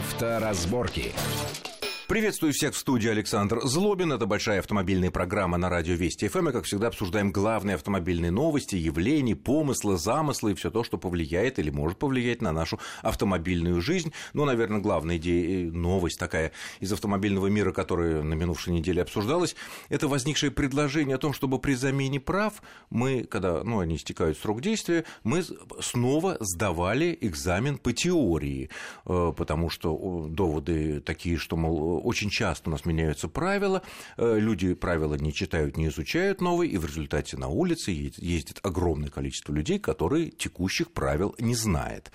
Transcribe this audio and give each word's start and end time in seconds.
Авторазборки. 0.00 1.12
Приветствую 2.10 2.52
всех 2.52 2.74
в 2.74 2.76
студии 2.76 3.08
Александр 3.08 3.60
Злобин. 3.62 4.10
Это 4.10 4.26
большая 4.26 4.58
автомобильная 4.58 5.12
программа 5.12 5.58
на 5.58 5.68
радио 5.68 5.94
Вести 5.94 6.26
ФМ. 6.26 6.48
И, 6.48 6.52
как 6.52 6.64
всегда, 6.64 6.88
обсуждаем 6.88 7.30
главные 7.30 7.76
автомобильные 7.76 8.32
новости, 8.32 8.74
явления, 8.74 9.36
помыслы, 9.36 9.96
замыслы 9.96 10.50
и 10.50 10.54
все 10.56 10.72
то, 10.72 10.82
что 10.82 10.98
повлияет 10.98 11.60
или 11.60 11.70
может 11.70 12.00
повлиять 12.00 12.42
на 12.42 12.50
нашу 12.50 12.80
автомобильную 13.02 13.80
жизнь. 13.80 14.12
Ну, 14.32 14.44
наверное, 14.44 14.80
главная 14.80 15.18
идея, 15.18 15.68
э, 15.68 15.70
новость 15.70 16.18
такая 16.18 16.50
из 16.80 16.92
автомобильного 16.92 17.46
мира, 17.46 17.70
которая 17.70 18.22
на 18.22 18.34
минувшей 18.34 18.72
неделе 18.72 19.02
обсуждалась, 19.02 19.54
это 19.88 20.08
возникшее 20.08 20.50
предложение 20.50 21.14
о 21.14 21.18
том, 21.18 21.32
чтобы 21.32 21.60
при 21.60 21.74
замене 21.74 22.18
прав 22.18 22.60
мы, 22.90 23.22
когда 23.22 23.62
ну, 23.62 23.78
они 23.78 23.94
истекают 23.94 24.36
срок 24.36 24.62
действия, 24.62 25.04
мы 25.22 25.44
снова 25.78 26.38
сдавали 26.40 27.16
экзамен 27.20 27.78
по 27.78 27.92
теории, 27.92 28.68
э, 29.06 29.32
потому 29.36 29.70
что 29.70 30.26
доводы 30.28 31.00
такие, 31.02 31.36
что, 31.36 31.56
мол, 31.56 31.99
очень 32.00 32.30
часто 32.30 32.70
у 32.70 32.72
нас 32.72 32.84
меняются 32.84 33.28
правила, 33.28 33.82
э, 34.16 34.38
люди 34.38 34.74
правила 34.74 35.14
не 35.14 35.32
читают, 35.32 35.76
не 35.76 35.88
изучают 35.88 36.40
новые, 36.40 36.70
и 36.70 36.78
в 36.78 36.86
результате 36.86 37.36
на 37.36 37.48
улице 37.48 37.90
ездит 37.90 38.58
огромное 38.62 39.10
количество 39.10 39.52
людей, 39.52 39.78
которые 39.78 40.30
текущих 40.30 40.92
правил 40.92 41.34
не 41.38 41.54
знают. 41.54 42.10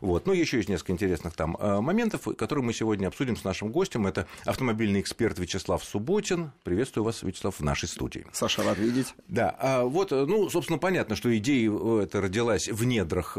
Вот. 0.00 0.26
Но 0.26 0.32
еще 0.32 0.58
есть 0.58 0.68
несколько 0.68 0.92
интересных 0.92 1.34
там 1.34 1.56
э, 1.58 1.80
моментов, 1.80 2.28
которые 2.36 2.64
мы 2.64 2.72
сегодня 2.72 3.08
обсудим 3.08 3.36
с 3.36 3.44
нашим 3.44 3.72
гостем. 3.72 4.06
Это 4.06 4.26
автомобильный 4.44 5.00
эксперт 5.00 5.38
Вячеслав 5.38 5.82
Субботин. 5.84 6.52
Приветствую 6.62 7.04
вас, 7.04 7.22
Вячеслав, 7.22 7.58
в 7.58 7.62
нашей 7.62 7.88
студии. 7.88 8.26
Саша, 8.32 8.62
рад 8.62 8.78
видеть. 8.78 9.14
Да, 9.28 9.56
а 9.58 9.84
вот, 9.84 10.10
ну, 10.10 10.48
собственно, 10.50 10.78
понятно, 10.78 11.16
что 11.16 11.36
идея 11.36 11.70
э, 11.70 12.02
эта 12.04 12.20
родилась 12.20 12.68
в 12.68 12.84
недрах 12.84 13.36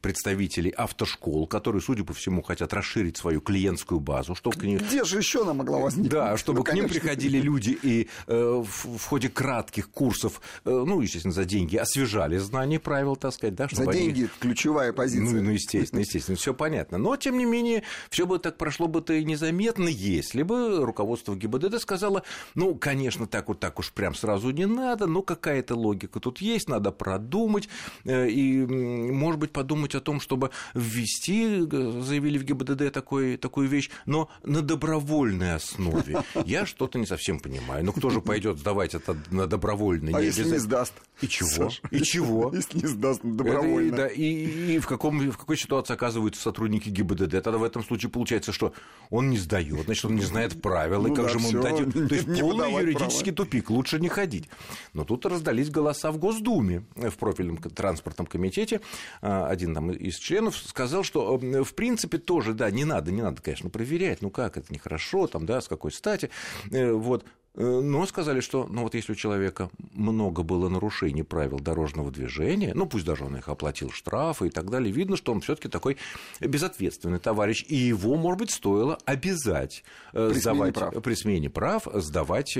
представителей 0.00 0.70
автошкол, 0.70 1.46
которые, 1.46 1.82
судя 1.82 2.04
по 2.04 2.12
всему, 2.14 2.42
хотят 2.42 2.72
расширить 2.72 3.16
свою 3.16 3.40
клиентскую 3.40 4.00
базу, 4.00 4.34
что 4.34 4.50
ним... 4.66 4.78
Где 4.78 5.04
же 5.04 5.18
еще 5.18 5.42
она 5.42 5.54
могла 5.54 5.78
возникнуть? 5.78 6.12
Да, 6.12 6.36
чтобы 6.36 6.58
ну, 6.58 6.64
к 6.64 6.72
ним 6.72 6.88
приходили 6.88 7.38
люди 7.38 7.78
и 7.82 8.08
э, 8.26 8.62
в, 8.64 8.98
в 8.98 9.04
ходе 9.04 9.28
кратких 9.28 9.90
курсов, 9.90 10.40
э, 10.64 10.70
ну, 10.70 11.00
естественно, 11.00 11.32
за 11.32 11.44
деньги 11.44 11.76
освежали 11.76 12.38
знания 12.38 12.78
правил, 12.78 13.16
так 13.16 13.32
сказать, 13.32 13.54
да, 13.54 13.68
За 13.70 13.86
деньги 13.86 14.20
они... 14.20 14.30
ключевая 14.40 14.92
позиция. 14.92 15.36
Ну, 15.36 15.42
ну, 15.42 15.50
естественно, 15.50 16.00
естественно, 16.00 16.36
все 16.36 16.54
понятно. 16.54 16.98
Но, 16.98 17.16
тем 17.16 17.38
не 17.38 17.44
менее, 17.44 17.82
все 18.10 18.26
бы 18.26 18.38
так 18.38 18.56
прошло 18.56 18.88
бы-то 18.88 19.12
и 19.14 19.24
незаметно, 19.24 19.88
если 19.88 20.42
бы 20.42 20.84
руководство 20.84 21.34
ГИБДД 21.34 21.80
сказало, 21.80 22.22
ну, 22.54 22.74
конечно, 22.74 23.26
так 23.26 23.48
вот 23.48 23.60
так 23.60 23.78
уж 23.78 23.92
прям 23.92 24.14
сразу 24.14 24.50
не 24.50 24.66
надо, 24.66 25.06
но 25.06 25.22
какая-то 25.22 25.74
логика 25.74 26.20
тут 26.20 26.38
есть, 26.38 26.68
надо 26.68 26.92
продумать, 26.92 27.68
э, 28.04 28.28
и, 28.28 28.64
может 28.66 29.40
быть, 29.40 29.52
подумать 29.52 29.94
о 29.94 30.00
том, 30.00 30.20
чтобы 30.20 30.50
ввести, 30.74 31.66
э, 31.70 32.02
заявили 32.02 32.38
в 32.38 32.44
ГИБДД 32.44 32.92
такой, 32.92 33.36
такую 33.36 33.68
вещь, 33.68 33.90
но 34.06 34.28
на 34.56 34.62
добровольной 34.62 35.54
основе. 35.54 36.22
Я 36.46 36.64
что-то 36.64 36.98
не 36.98 37.06
совсем 37.06 37.40
понимаю. 37.40 37.84
Ну, 37.84 37.92
кто 37.92 38.08
же 38.10 38.20
пойдет 38.20 38.58
сдавать 38.58 38.94
это 38.94 39.16
на 39.30 39.46
добровольной? 39.46 40.12
А 40.14 40.20
если 40.20 40.44
не 40.44 40.58
сдаст? 40.58 40.94
И 41.20 41.28
чего? 41.28 41.48
Саша, 41.48 41.82
и 41.90 42.02
чего? 42.02 42.52
Если 42.54 42.78
не 42.78 42.86
сдаст 42.86 43.20
добровольно. 43.22 43.88
Это, 43.88 43.96
да, 43.96 44.08
и, 44.08 44.74
и 44.74 44.78
в, 44.78 44.86
каком, 44.86 45.18
в 45.18 45.36
какой 45.38 45.56
ситуации 45.56 45.94
оказываются 45.94 46.42
сотрудники 46.42 46.90
ГИБДД? 46.90 47.42
Тогда 47.42 47.58
в 47.58 47.64
этом 47.64 47.82
случае 47.82 48.10
получается, 48.10 48.52
что 48.52 48.74
он 49.08 49.30
не 49.30 49.38
сдает, 49.38 49.84
значит, 49.86 50.04
он 50.04 50.16
не 50.16 50.22
знает 50.22 50.60
правил, 50.60 51.02
ну, 51.02 51.12
и 51.12 51.16
как 51.16 51.26
да, 51.26 51.32
же 51.32 51.38
мы 51.38 51.52
дадим? 51.52 51.90
То 52.08 52.14
есть 52.14 52.26
не 52.26 52.40
полный 52.40 52.70
юридический 52.70 53.32
права. 53.32 53.48
тупик, 53.50 53.70
лучше 53.70 53.98
не 53.98 54.08
ходить. 54.08 54.48
Но 54.92 55.04
тут 55.04 55.24
раздались 55.24 55.70
голоса 55.70 56.12
в 56.12 56.18
Госдуме, 56.18 56.84
в 56.94 57.16
профильном 57.16 57.56
транспортном 57.56 58.26
комитете. 58.26 58.82
А, 59.22 59.48
один 59.48 59.74
там 59.74 59.90
из 59.90 60.16
членов 60.16 60.56
сказал, 60.56 61.02
что 61.02 61.38
в 61.38 61.74
принципе 61.74 62.18
тоже, 62.18 62.52
да, 62.52 62.70
не 62.70 62.84
надо, 62.84 63.10
не 63.10 63.22
надо, 63.22 63.40
конечно, 63.40 63.70
проверять, 63.70 64.20
ну 64.20 64.30
как 64.36 64.58
это 64.58 64.70
нехорошо, 64.72 65.26
там, 65.28 65.46
да, 65.46 65.62
с 65.62 65.66
какой 65.66 65.90
стати, 65.90 66.28
э, 66.70 66.92
вот, 66.92 67.24
э, 67.54 67.62
но 67.64 68.04
сказали, 68.04 68.40
что 68.40 68.66
ну 68.68 68.82
вот 68.82 68.94
если 68.94 69.12
у 69.12 69.14
человека 69.14 69.70
много 69.94 70.42
было 70.42 70.68
нарушений 70.68 71.22
правил 71.22 71.58
дорожного 71.58 72.10
движения, 72.10 72.72
ну 72.74 72.86
пусть 72.86 73.06
даже 73.06 73.24
он 73.24 73.34
их 73.38 73.48
оплатил 73.48 73.90
штрафы 73.90 74.48
и 74.48 74.50
так 74.50 74.68
далее, 74.68 74.92
видно, 74.92 75.16
что 75.16 75.32
он 75.32 75.40
все-таки 75.40 75.68
такой 75.68 75.96
безответственный 76.40 77.18
товарищ, 77.18 77.64
и 77.66 77.76
его, 77.76 78.16
может 78.16 78.40
быть, 78.40 78.50
стоило 78.50 78.98
обязать 79.06 79.84
э, 80.12 80.28
при 80.30 80.38
сдавать, 80.38 80.76
смене 80.76 80.90
прав. 80.90 81.02
при 81.02 81.14
смене 81.14 81.50
прав 81.50 81.88
сдавать 81.94 82.52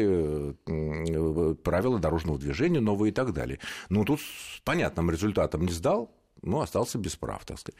правила 1.62 1.98
дорожного 1.98 2.38
движения 2.38 2.80
новые 2.80 3.10
и 3.10 3.14
так 3.14 3.34
далее. 3.34 3.58
Ну 3.90 4.06
тут 4.06 4.20
с 4.22 4.60
понятным 4.64 5.10
результатом 5.10 5.66
не 5.66 5.72
сдал, 5.72 6.10
но 6.40 6.62
остался 6.62 6.96
без 6.96 7.16
прав, 7.16 7.44
так 7.44 7.58
сказать. 7.58 7.78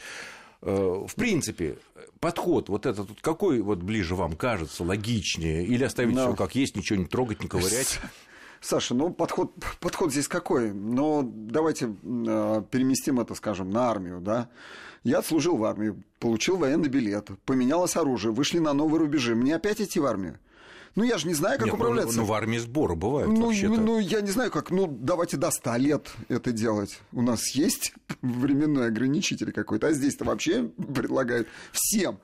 Э, 0.66 1.06
в 1.06 1.15
принципе, 1.15 1.78
подход 2.19 2.69
вот 2.69 2.87
этот 2.87 3.09
какой 3.21 3.60
вот 3.60 3.78
ближе 3.78 4.16
вам 4.16 4.34
кажется, 4.34 4.82
логичнее, 4.82 5.65
или 5.65 5.84
оставить 5.84 6.16
Но... 6.16 6.27
все 6.27 6.34
как 6.34 6.56
есть, 6.56 6.77
ничего 6.77 6.99
не 6.99 7.04
трогать, 7.04 7.41
не 7.41 7.49
ковырять? 7.49 8.00
Саша, 8.60 8.94
ну 8.94 9.10
подход, 9.10 9.53
подход 9.78 10.10
здесь 10.10 10.27
какой? 10.27 10.72
Ну, 10.72 11.22
давайте 11.22 11.87
э, 11.87 12.62
переместим 12.69 13.21
это, 13.21 13.37
скажем, 13.37 13.71
на 13.71 13.88
армию, 13.88 14.21
да. 14.21 14.49
Я 15.04 15.19
отслужил 15.19 15.56
в 15.56 15.62
армии, 15.62 15.94
получил 16.19 16.56
военный 16.56 16.88
билет, 16.88 17.28
поменялось 17.44 17.94
оружие, 17.94 18.33
вышли 18.33 18.59
на 18.59 18.72
новые 18.72 18.98
рубежи. 18.98 19.37
Мне 19.37 19.54
опять 19.54 19.81
идти 19.81 20.00
в 20.00 20.06
армию? 20.06 20.41
Ну, 20.97 21.05
я 21.05 21.19
же 21.19 21.29
не 21.29 21.34
знаю, 21.34 21.59
как 21.59 21.67
Нет, 21.67 21.75
управляться. 21.75 22.17
Ну, 22.17 22.23
ну, 22.23 22.29
в 22.29 22.33
армии 22.33 22.57
сборы 22.57 22.97
бывают 22.97 23.31
ну, 23.31 23.47
вообще-то. 23.47 23.75
Ну, 23.75 23.99
я 23.99 24.23
не 24.23 24.31
знаю, 24.31 24.51
как. 24.51 24.71
Ну, 24.71 24.87
давайте 24.87 25.37
до 25.37 25.51
100 25.51 25.77
лет 25.77 26.11
это 26.29 26.53
делать. 26.53 26.99
У 27.12 27.21
нас 27.21 27.51
есть 27.51 27.93
временной 28.23 28.89
ограничитель 28.89 29.53
какой-то, 29.53 29.89
а 29.89 29.93
здесь-то 29.93 30.25
вообще 30.25 30.65
предлагают 30.65 31.49
всем. 31.71 32.19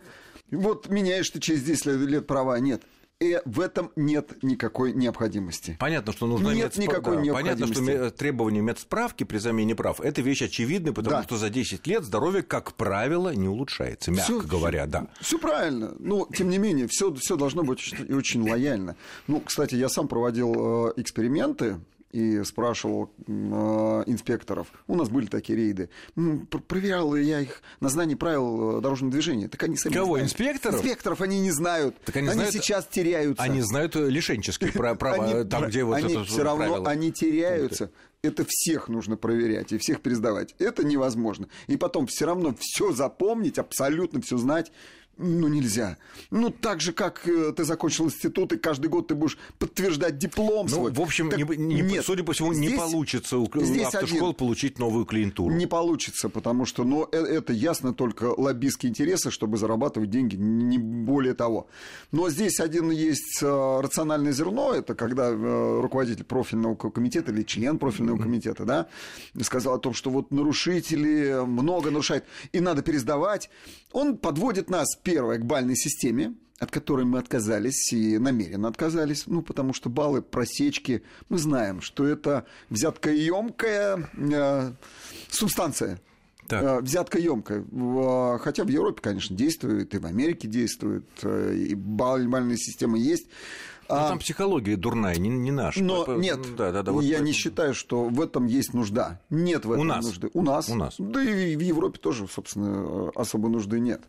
Вот 0.51 0.89
меняешь 0.89 1.29
ты 1.31 1.39
через 1.39 1.63
10 1.63 1.87
лет 2.09 2.27
права, 2.27 2.59
нет 2.59 2.83
и 3.23 3.41
в 3.45 3.61
этом 3.61 3.91
нет 3.97 4.43
никакой 4.43 4.93
необходимости. 4.93 5.77
Понятно, 5.79 6.13
что 6.13 6.27
нужно 6.27 6.49
нет 6.49 6.77
иметь 6.77 6.89
никакой 6.89 7.17
да, 7.17 7.23
необходимости. 7.23 7.75
Понятно, 7.75 8.09
что 8.09 8.17
требование 8.17 8.63
медсправки 8.63 9.25
при 9.25 9.39
замене 9.39 9.75
прав– 9.75 10.01
это 10.03 10.23
вещь 10.23 10.43
очевидная, 10.43 10.93
потому 10.93 11.17
да. 11.17 11.23
что 11.23 11.37
за 11.37 11.51
10 11.51 11.87
лет 11.87 12.05
здоровье, 12.05 12.43
как 12.43 12.75
правило, 12.75 13.35
не 13.35 13.49
улучшается, 13.49 14.11
мягко 14.11 14.25
всё, 14.25 14.41
говоря, 14.41 14.87
да. 14.87 15.07
Все 15.21 15.39
правильно, 15.39 15.95
но, 15.99 16.27
тем 16.35 16.51
не 16.51 16.59
менее, 16.59 16.89
все 16.89 17.37
должно 17.37 17.63
быть 17.63 17.79
очень, 17.79 18.15
очень 18.15 18.49
лояльно. 18.49 18.97
Ну, 19.27 19.41
кстати, 19.41 19.75
я 19.75 19.89
сам 19.89 20.09
проводил 20.09 20.89
э, 20.89 20.93
эксперименты 20.97 21.79
и 22.13 22.45
спрашивал 22.45 23.11
э, 23.27 23.33
инспекторов. 24.07 24.69
У 24.87 24.95
нас 24.95 25.09
были 25.09 25.27
такие 25.27 25.57
рейды. 25.57 25.89
Проверял 26.69 27.17
я 27.17 27.41
их 27.41 27.63
на 27.81 27.89
знание 27.89 28.17
правил 28.17 28.79
э, 28.79 28.81
дорожного 28.81 29.13
движения. 29.13 29.49
Так 29.49 29.63
они 29.63 29.77
сами 29.77 29.95
Кого, 29.95 30.21
инспекторов? 30.21 30.77
Инспекторов 30.77 31.21
они 31.23 31.41
не 31.41 31.51
знают. 31.51 31.97
Так 32.05 32.17
они, 32.17 32.29
они 32.29 32.35
знают, 32.35 32.55
сейчас 32.55 32.87
теряются. 32.87 33.43
Они 33.43 33.63
знают 33.63 33.97
лишенческие 33.97 34.73
права, 34.97 35.45
там, 35.45 35.69
где 35.69 35.85
вот 35.85 35.99
это 35.99 36.25
Все 36.25 36.43
равно 36.43 36.85
они 36.87 37.13
теряются 37.13 37.91
это 38.23 38.45
всех 38.49 38.89
нужно 38.89 39.17
проверять 39.17 39.73
и 39.73 39.79
всех 39.79 40.01
пересдавать. 40.01 40.55
Это 40.59 40.85
невозможно. 40.85 41.49
И 41.67 41.77
потом 41.77 42.07
все 42.07 42.27
равно 42.27 42.55
все 42.59 42.93
запомнить, 42.93 43.59
абсолютно 43.59 44.21
все 44.21 44.37
знать 44.37 44.71
ну, 45.19 45.49
нельзя. 45.49 45.99
Ну, 46.31 46.51
так 46.51 46.81
же, 46.81 46.93
как 46.93 47.27
э, 47.29 47.53
ты 47.53 47.65
закончил 47.65 48.07
институт, 48.07 48.53
и 48.53 48.59
каждый 48.59 48.89
год 48.89 49.09
ты 49.09 49.15
будешь 49.15 49.39
подтверждать 49.59 50.19
диплом 50.19 50.67
ну, 50.67 50.75
свой. 50.75 50.93
в 50.93 51.01
общем, 51.01 51.31
так, 51.31 51.39
не, 51.39 51.57
не, 51.57 51.81
нет, 51.83 52.05
судя 52.05 52.25
по 52.25 52.33
всему, 52.33 52.55
здесь, 52.55 52.73
не 52.73 52.77
получится 52.77 53.39
у 53.39 53.49
здесь 53.61 53.87
автошкол 53.87 54.29
один, 54.29 54.35
получить 54.35 54.79
новую 54.79 55.05
клиентуру. 55.05 55.55
Не 55.55 55.67
получится, 55.67 56.29
потому 56.29 56.65
что, 56.65 56.85
ну, 56.85 57.07
э, 57.13 57.19
это 57.19 57.53
ясно 57.53 57.93
только 57.93 58.25
лоббистские 58.37 58.91
интересы, 58.91 59.31
чтобы 59.31 59.59
зарабатывать 59.59 60.11
деньги, 60.11 60.37
не 60.37 60.79
более 60.79 61.35
того. 61.35 61.67
Но 62.11 62.31
здесь 62.31 62.59
один 62.59 62.91
есть 62.91 63.43
э, 63.43 63.81
рациональное 63.81 64.33
зерно, 64.33 64.75
это 64.75 64.95
когда 64.95 65.31
руководитель 65.31 66.25
профильного 66.25 66.75
комитета 66.75 67.33
или 67.33 67.43
член 67.43 67.79
профильного 67.79 68.19
комитета, 68.19 68.65
да, 68.65 68.87
сказал 69.43 69.75
о 69.75 69.79
том, 69.79 69.93
что 69.93 70.11
вот 70.11 70.31
нарушители 70.31 71.45
много 71.45 71.91
нарушают, 71.91 72.25
и 72.53 72.61
надо 72.61 72.83
пересдавать. 72.83 73.51
Он 73.93 74.17
подводит 74.17 74.71
нас 74.71 74.97
первое, 75.13 75.39
к 75.39 75.45
бальной 75.45 75.77
системе, 75.77 76.35
от 76.59 76.71
которой 76.71 77.05
мы 77.05 77.19
отказались 77.19 77.93
и 77.93 78.19
намеренно 78.19 78.69
отказались, 78.69 79.25
ну, 79.27 79.43
потому 79.43 79.75
что 79.75 79.91
баллы, 79.91 80.23
просечки, 80.23 81.03
мы 81.29 81.39
знаем, 81.39 81.81
что 81.81 82.07
это 82.07 82.47
взяткоемкая 82.71 84.09
э, 84.15 84.73
субстанция. 85.29 86.01
Так. 86.49 86.63
Э, 86.63 86.81
взятка 86.81 87.19
емкая. 87.19 87.65
Хотя 88.39 88.65
в 88.65 88.69
Европе, 88.69 89.01
конечно, 89.03 89.37
действует, 89.37 89.95
и 89.95 89.99
в 89.99 90.07
Америке 90.07 90.49
действует, 90.49 91.07
э, 91.23 91.55
и 91.57 91.75
бальная 91.75 92.57
система 92.57 92.97
есть. 92.97 93.27
Но 93.89 93.97
ну, 93.97 94.05
а, 94.05 94.09
там 94.09 94.19
психология 94.21 94.77
дурная, 94.77 95.17
не, 95.17 95.29
не 95.29 95.51
наша. 95.51 95.83
Но 95.83 96.05
По, 96.05 96.13
нет, 96.13 96.41
да, 96.57 96.73
да, 96.73 96.83
да, 96.83 96.93
вот 96.93 97.03
я 97.03 97.17
поэтому. 97.17 97.27
не 97.27 97.33
считаю, 97.33 97.75
что 97.75 98.05
в 98.05 98.21
этом 98.23 98.47
есть 98.47 98.73
нужда. 98.73 99.21
Нет 99.29 99.67
в 99.67 99.73
этом 99.73 99.83
У 99.83 99.85
нас. 99.85 100.05
нужды. 100.05 100.31
У 100.33 100.43
нас. 100.43 100.69
У 100.71 100.75
нас. 100.75 100.95
Да 100.99 101.23
и 101.23 101.55
в 101.55 101.61
Европе 101.61 101.99
тоже, 101.99 102.27
собственно, 102.29 103.11
особой 103.11 103.51
нужды 103.51 103.79
нет. 103.81 104.01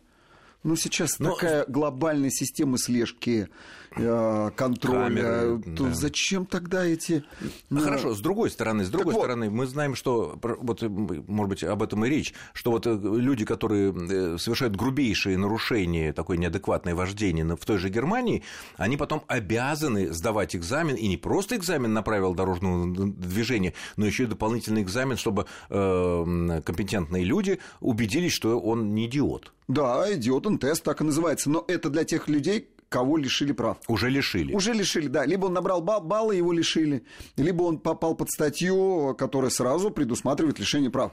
Ну, 0.64 0.76
сейчас 0.76 1.18
Но... 1.18 1.34
такая 1.34 1.66
глобальная 1.68 2.30
система 2.30 2.78
слежки, 2.78 3.48
контроля. 3.94 5.22
Камеры, 5.22 5.76
то 5.76 5.84
да. 5.84 5.94
Зачем 5.94 6.46
тогда 6.46 6.84
эти... 6.84 7.24
Ну... 7.70 7.80
Хорошо, 7.80 8.14
с 8.14 8.20
другой 8.20 8.50
стороны, 8.50 8.84
с 8.84 8.88
другой 8.88 9.14
так 9.14 9.22
стороны, 9.22 9.48
вот. 9.48 9.56
мы 9.56 9.66
знаем, 9.66 9.94
что, 9.94 10.38
вот, 10.42 10.82
может 10.82 11.48
быть, 11.48 11.64
об 11.64 11.82
этом 11.82 12.04
и 12.04 12.08
речь, 12.08 12.34
что 12.52 12.70
вот 12.70 12.86
э, 12.86 12.92
люди, 12.92 13.44
которые 13.44 13.92
э, 13.92 14.38
совершают 14.38 14.76
грубейшие 14.76 15.38
нарушения, 15.38 16.12
такое 16.12 16.36
неадекватное 16.36 16.94
вождение 16.94 17.44
в 17.44 17.64
той 17.64 17.78
же 17.78 17.88
Германии, 17.88 18.42
они 18.76 18.96
потом 18.96 19.22
обязаны 19.28 20.12
сдавать 20.12 20.56
экзамен, 20.56 20.96
и 20.96 21.06
не 21.06 21.16
просто 21.16 21.56
экзамен 21.56 21.92
на 21.92 22.02
правила 22.02 22.34
дорожного 22.34 22.86
движения, 23.06 23.74
но 23.96 24.06
еще 24.06 24.24
и 24.24 24.26
дополнительный 24.26 24.82
экзамен, 24.82 25.16
чтобы 25.16 25.46
э, 25.70 26.60
компетентные 26.64 27.24
люди 27.24 27.60
убедились, 27.80 28.32
что 28.32 28.58
он 28.58 28.94
не 28.94 29.06
идиот. 29.06 29.52
Да, 29.66 30.12
идиотен 30.12 30.58
тест 30.58 30.82
так 30.84 31.00
и 31.00 31.04
называется. 31.04 31.48
Но 31.48 31.64
это 31.66 31.88
для 31.88 32.04
тех 32.04 32.28
людей, 32.28 32.68
кого 32.94 33.16
лишили 33.16 33.52
прав. 33.52 33.76
Уже 33.88 34.08
лишили. 34.08 34.54
Уже 34.54 34.72
лишили, 34.72 35.08
да. 35.08 35.26
Либо 35.26 35.46
он 35.46 35.52
набрал 35.52 35.82
бал, 35.82 36.00
баллы, 36.00 36.36
его 36.36 36.52
лишили, 36.52 37.02
либо 37.36 37.64
он 37.64 37.78
попал 37.78 38.14
под 38.14 38.30
статью, 38.30 39.16
которая 39.18 39.50
сразу 39.50 39.90
предусматривает 39.90 40.60
лишение 40.60 40.90
прав. 40.90 41.10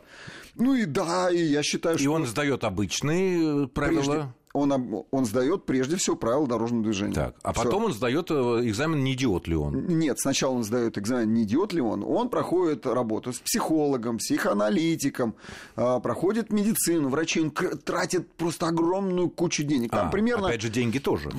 Ну 0.55 0.75
и 0.75 0.85
да, 0.85 1.31
и 1.31 1.41
я 1.41 1.63
считаю, 1.63 1.97
что... 1.97 2.03
И 2.03 2.07
он 2.07 2.27
сдает 2.27 2.63
обычные 2.63 3.67
правила. 3.67 4.01
Прежде, 4.01 4.33
он, 4.53 5.05
он 5.11 5.25
сдает 5.25 5.65
прежде 5.65 5.95
всего 5.95 6.15
правила 6.15 6.47
дорожного 6.47 6.83
движения. 6.83 7.13
Так, 7.13 7.35
а 7.43 7.53
Всё. 7.53 7.63
потом 7.63 7.85
он 7.85 7.93
сдает 7.93 8.31
э, 8.31 8.33
экзамен, 8.33 9.03
не 9.03 9.13
идиот 9.13 9.47
ли 9.47 9.55
он? 9.55 9.87
Нет, 9.87 10.19
сначала 10.19 10.53
он 10.53 10.63
сдает 10.63 10.97
экзамен, 10.97 11.33
не 11.33 11.43
идиот 11.43 11.73
ли 11.73 11.81
он. 11.81 12.03
Он 12.03 12.29
проходит 12.29 12.85
работу 12.85 13.33
с 13.33 13.39
психологом, 13.39 14.17
психоаналитиком, 14.17 15.35
а, 15.75 15.99
проходит 15.99 16.51
медицину, 16.51 17.09
врачи. 17.09 17.41
Он 17.41 17.51
тратит 17.51 18.31
просто 18.33 18.67
огромную 18.67 19.29
кучу 19.29 19.63
денег. 19.63 19.91
Там 19.91 20.07
а, 20.07 20.11
примерно, 20.11 20.47
опять 20.47 20.61
же, 20.61 20.69
деньги 20.69 20.99
тоже. 20.99 21.29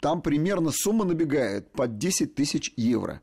Там 0.00 0.22
примерно 0.22 0.70
сумма 0.72 1.04
набегает 1.04 1.70
под 1.72 1.98
10 1.98 2.34
тысяч 2.34 2.72
евро. 2.76 3.20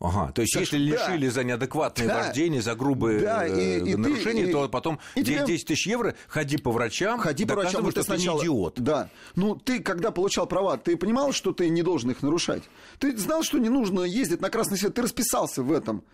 Ага, 0.00 0.30
то 0.32 0.42
есть 0.42 0.54
так, 0.54 0.60
если 0.60 0.78
лишили 0.78 1.26
да, 1.26 1.32
за 1.32 1.44
неадекватное 1.44 2.06
да, 2.06 2.22
вождение, 2.22 2.62
за 2.62 2.76
грубые 2.76 3.18
да, 3.18 3.46
и, 3.48 3.80
и 3.80 3.96
нарушения, 3.96 4.46
ты, 4.46 4.52
то 4.52 4.68
потом 4.68 5.00
и 5.16 5.22
10 5.22 5.46
тебе... 5.46 5.58
тысяч 5.58 5.88
евро 5.88 6.14
ходи 6.28 6.56
по 6.56 6.70
врачам, 6.70 7.18
ходи 7.18 7.44
по 7.44 7.54
врачам, 7.54 7.82
что 7.82 8.00
ты 8.00 8.02
сначала... 8.04 8.38
не 8.38 8.44
идиот. 8.44 8.80
Да, 8.80 9.10
ну 9.34 9.56
ты, 9.56 9.80
когда 9.80 10.12
получал 10.12 10.46
права, 10.46 10.76
ты 10.76 10.96
понимал, 10.96 11.32
что 11.32 11.52
ты 11.52 11.68
не 11.68 11.82
должен 11.82 12.12
их 12.12 12.22
нарушать? 12.22 12.62
Ты 13.00 13.16
знал, 13.18 13.42
что 13.42 13.58
не 13.58 13.70
нужно 13.70 14.02
ездить 14.02 14.40
на 14.40 14.50
красный 14.50 14.78
свет, 14.78 14.94
ты 14.94 15.02
расписался 15.02 15.64
в 15.64 15.72
этом. 15.72 16.04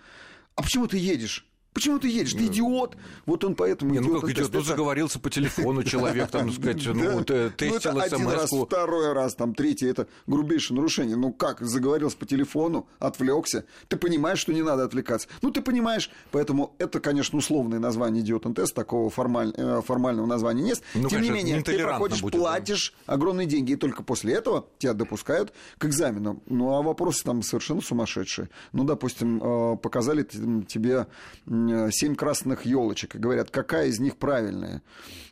А 0.55 0.63
почему 0.63 0.87
ты 0.87 0.97
едешь? 0.97 1.47
Почему 1.75 1.99
ты 1.99 2.09
едешь? 2.09 2.33
Ты 2.33 2.47
идиот. 2.47 2.97
Вот 3.27 3.45
он 3.45 3.57
поэтому 3.57 3.91
не, 3.91 3.99
Ну, 3.99 4.21
как 4.21 4.31
идиот? 4.31 4.53
Ну, 4.53 4.63
заговорился 4.63 5.19
по 5.19 5.29
телефону 5.29 5.83
человек, 5.85 6.31
там, 6.31 6.53
сказать, 6.53 6.87
ну, 6.87 7.23
тестил 7.25 7.93
ну, 7.93 8.01
один 8.01 8.29
раз, 8.29 8.51
второй 8.51 9.13
раз, 9.13 9.35
там, 9.35 9.55
третий, 9.55 9.87
это 9.87 10.07
грубейшее 10.27 10.77
нарушение. 10.77 11.17
Ну, 11.17 11.33
как, 11.33 11.61
заговорился 11.61 12.17
по 12.17 12.27
телефону, 12.27 12.87
отвлекся. 13.01 13.65
Ты 13.89 13.97
понимаешь, 13.97 14.39
что 14.39 14.53
не 14.53 14.63
надо 14.63 14.85
отвлекаться. 14.85 15.29
Ну, 15.43 15.51
ты 15.51 15.63
понимаешь, 15.63 16.11
поэтому 16.31 16.75
это, 16.79 17.01
конечно, 17.01 17.39
условное 17.39 17.81
название 17.81 18.23
идиотен 18.23 18.55
тест, 18.55 18.73
такого 18.73 19.09
э, 19.09 19.83
формального 19.85 20.27
названия 20.27 20.63
нет. 20.63 20.83
Ну, 20.95 21.09
Тем 21.09 21.23
не 21.23 21.31
менее, 21.31 21.61
ты 21.63 21.77
проходишь, 21.83 22.21
платишь 22.21 22.95
огромные 23.07 23.47
деньги, 23.47 23.73
и 23.73 23.77
только 23.77 24.05
после 24.05 24.35
этого 24.35 24.67
тебя 24.79 24.93
допускают 24.93 25.53
к 25.79 25.87
экзамену. 25.87 26.41
Ну, 26.47 26.73
а 26.73 26.83
вопросы 26.83 27.25
там 27.25 27.43
совершенно 27.43 27.81
сумасшедшие. 27.81 28.49
Ну, 28.73 28.85
допустим, 28.85 29.43
э, 29.43 29.77
показали 29.77 30.23
тебе 30.23 31.09
Э, 31.47 31.64
семь 31.93 32.15
красных 32.15 32.67
елочек 32.67 33.15
и 33.15 33.19
говорят, 33.19 33.51
какая 33.51 33.87
из 33.87 34.01
них 34.01 34.17
правильная. 34.17 34.83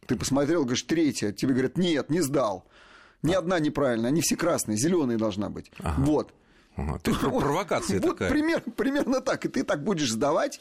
Ты 0.06 0.16
посмотрел, 0.16 0.62
говоришь, 0.62 0.82
третья. 0.82 1.32
Тебе 1.32 1.52
говорят, 1.52 1.76
нет, 1.76 2.10
не 2.10 2.20
сдал. 2.20 2.64
Ни 3.22 3.32
а. 3.34 3.38
одна 3.38 3.58
неправильная, 3.58 4.10
они 4.10 4.20
все 4.20 4.36
красные, 4.36 4.76
зеленые 4.76 5.18
должна 5.18 5.48
быть. 5.48 5.70
Ага. 5.78 6.02
Вот. 6.02 6.34
Ага. 6.76 6.98
То 6.98 7.10
есть 7.10 7.20
провокация 7.20 8.00
вот 8.00 8.12
такая. 8.12 8.30
Пример, 8.30 8.62
примерно 8.76 9.20
так. 9.20 9.44
И 9.44 9.48
ты 9.48 9.62
так 9.62 9.82
будешь 9.84 10.10
сдавать, 10.10 10.60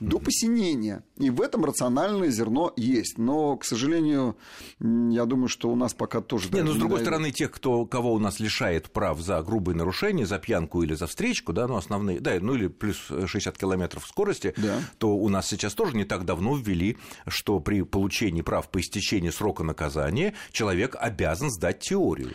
до 0.00 0.18
посинения. 0.18 1.04
И 1.16 1.30
в 1.30 1.40
этом 1.40 1.64
рациональное 1.64 2.30
зерно 2.30 2.72
есть. 2.76 3.18
Но, 3.18 3.56
к 3.56 3.64
сожалению, 3.64 4.36
я 4.80 5.24
думаю, 5.24 5.48
что 5.48 5.68
у 5.68 5.76
нас 5.76 5.94
пока 5.94 6.20
тоже... 6.20 6.50
Не, 6.52 6.62
но 6.62 6.72
с 6.72 6.76
другой 6.76 7.00
стороны, 7.00 7.30
тех, 7.30 7.50
кто, 7.50 7.84
кого 7.86 8.12
у 8.12 8.18
нас 8.18 8.40
лишает 8.40 8.90
прав 8.90 9.20
за 9.20 9.42
грубые 9.42 9.76
нарушения, 9.76 10.26
за 10.26 10.38
пьянку 10.38 10.82
или 10.82 10.94
за 10.94 11.06
встречку, 11.06 11.52
да, 11.52 11.66
ну, 11.66 11.76
основные, 11.76 12.20
да, 12.20 12.38
ну, 12.40 12.54
или 12.54 12.68
плюс 12.68 13.10
60 13.26 13.56
километров 13.56 14.06
скорости, 14.06 14.54
да. 14.56 14.80
то 14.98 15.16
у 15.16 15.28
нас 15.28 15.48
сейчас 15.48 15.74
тоже 15.74 15.96
не 15.96 16.04
так 16.04 16.24
давно 16.24 16.56
ввели, 16.56 16.96
что 17.26 17.60
при 17.60 17.82
получении 17.82 18.42
прав 18.42 18.68
по 18.70 18.80
истечении 18.80 19.30
срока 19.30 19.64
наказания 19.64 20.34
человек 20.52 20.96
обязан 20.98 21.50
сдать 21.50 21.80
теорию. 21.80 22.32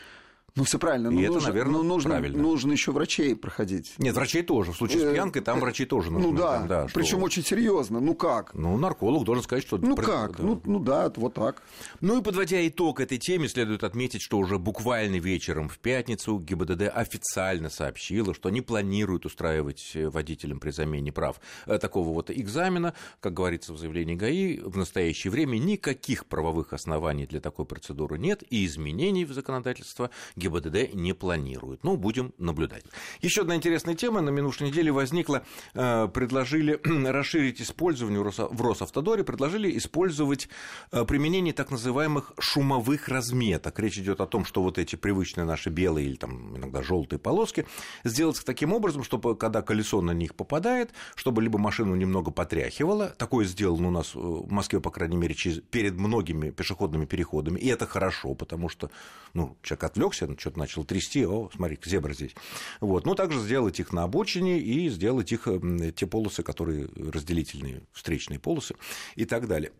Ну, 0.55 0.65
все 0.65 0.77
правильно. 0.77 1.07
И 1.07 1.11
ну, 1.11 1.21
это, 1.21 1.31
нужно, 1.33 1.49
наверное, 1.49 1.73
ну, 1.73 1.83
нужно, 1.83 2.09
правильно. 2.11 2.43
Нужно 2.43 2.71
еще 2.73 2.91
врачей 2.91 3.35
проходить. 3.35 3.93
Нет, 3.97 4.13
врачей 4.13 4.43
тоже. 4.43 4.71
В 4.71 4.75
случае 4.75 4.99
с 4.99 5.03
э, 5.05 5.13
пьянкой 5.13 5.41
там 5.41 5.59
врачи 5.59 5.85
тоже 5.85 6.11
нужны. 6.11 6.31
Ну 6.31 6.37
да, 6.37 6.59
там, 6.59 6.67
да 6.67 6.87
причем 6.93 7.17
что... 7.17 7.25
очень 7.25 7.43
серьезно. 7.43 7.99
Ну 7.99 8.13
как? 8.13 8.53
Ну, 8.53 8.77
нарколог 8.77 9.23
должен 9.23 9.43
сказать, 9.43 9.65
что... 9.65 9.79
Ну 9.79 9.95
как? 9.95 10.37
Да. 10.37 10.43
Ну, 10.43 10.61
ну 10.63 10.77
да, 10.79 11.11
вот 11.15 11.33
так. 11.33 11.63
Ну 12.01 12.19
и 12.19 12.21
подводя 12.21 12.67
итог 12.67 12.99
этой 12.99 13.17
теме, 13.17 13.47
следует 13.47 13.83
отметить, 13.83 14.21
что 14.21 14.37
уже 14.37 14.59
буквально 14.59 15.15
вечером 15.15 15.69
в 15.69 15.79
пятницу 15.79 16.37
ГИБДД 16.37 16.83
официально 16.93 17.71
сообщила, 17.71 18.35
что 18.35 18.51
не 18.51 18.61
планирует 18.61 19.25
устраивать 19.25 19.93
водителям 19.95 20.59
при 20.59 20.69
замене 20.69 21.11
прав 21.11 21.41
э, 21.65 21.79
такого 21.79 22.09
вот 22.09 22.29
экзамена. 22.29 22.93
Как 23.21 23.33
говорится 23.33 23.73
в 23.73 23.79
заявлении 23.79 24.13
ГАИ, 24.13 24.59
в 24.59 24.77
настоящее 24.77 25.31
время 25.31 25.57
никаких 25.57 26.27
правовых 26.27 26.73
оснований 26.73 27.25
для 27.25 27.39
такой 27.39 27.65
процедуры 27.65 28.19
нет, 28.19 28.43
и 28.51 28.67
изменений 28.67 29.25
в 29.25 29.33
законодательство 29.33 30.11
ГИБДД 30.43 30.93
не 30.93 31.13
планируют. 31.13 31.83
Ну, 31.83 31.95
будем 31.95 32.33
наблюдать. 32.37 32.83
Еще 33.21 33.41
одна 33.41 33.55
интересная 33.55 33.95
тема 33.95 34.21
на 34.21 34.29
минувшей 34.29 34.67
неделе 34.67 34.91
возникла. 34.91 35.43
Э, 35.73 36.07
предложили 36.07 36.79
расширить 37.11 37.61
использование 37.61 38.21
в 38.21 38.61
Росавтодоре, 38.61 39.23
предложили 39.23 39.77
использовать 39.77 40.49
э, 40.91 41.05
применение 41.05 41.53
так 41.53 41.71
называемых 41.71 42.33
шумовых 42.39 43.07
разметок. 43.07 43.79
Речь 43.79 43.97
идет 43.97 44.19
о 44.21 44.27
том, 44.27 44.45
что 44.45 44.61
вот 44.61 44.77
эти 44.77 44.95
привычные 44.95 45.45
наши 45.45 45.69
белые 45.69 46.07
или 46.07 46.15
там 46.15 46.57
иногда 46.57 46.83
желтые 46.83 47.19
полоски 47.19 47.65
сделать 48.03 48.41
таким 48.45 48.73
образом, 48.73 49.03
чтобы 49.03 49.37
когда 49.37 49.61
колесо 49.61 50.01
на 50.01 50.11
них 50.11 50.35
попадает, 50.35 50.91
чтобы 51.15 51.41
либо 51.41 51.57
машину 51.57 51.95
немного 51.95 52.31
потряхивало, 52.31 53.09
такое 53.09 53.45
сделано 53.45 53.87
у 53.87 53.91
нас 53.91 54.15
э, 54.15 54.19
в 54.19 54.51
Москве, 54.51 54.79
по 54.81 54.91
крайней 54.91 55.17
мере, 55.17 55.33
перед 55.71 55.93
многими 55.93 56.49
пешеходными 56.49 57.05
переходами, 57.05 57.59
и 57.59 57.67
это 57.67 57.87
хорошо, 57.87 58.35
потому 58.35 58.69
что 58.69 58.91
ну, 59.33 59.57
человек 59.61 59.83
отвлекся, 59.85 60.32
что-то 60.37 60.59
начал 60.59 60.83
трясти, 60.83 61.25
о, 61.25 61.49
смотри, 61.55 61.77
зебра 61.83 62.13
здесь. 62.13 62.35
Вот. 62.81 63.05
Ну, 63.05 63.15
также 63.15 63.39
сделать 63.39 63.79
их 63.79 63.93
на 63.93 64.03
обочине 64.03 64.59
и 64.59 64.89
сделать 64.89 65.31
их, 65.31 65.47
те 65.95 66.07
полосы, 66.07 66.43
которые 66.43 66.89
разделительные, 66.95 67.81
встречные 67.91 68.39
полосы 68.39 68.75
и 69.15 69.25
так 69.25 69.47
далее. 69.47 69.71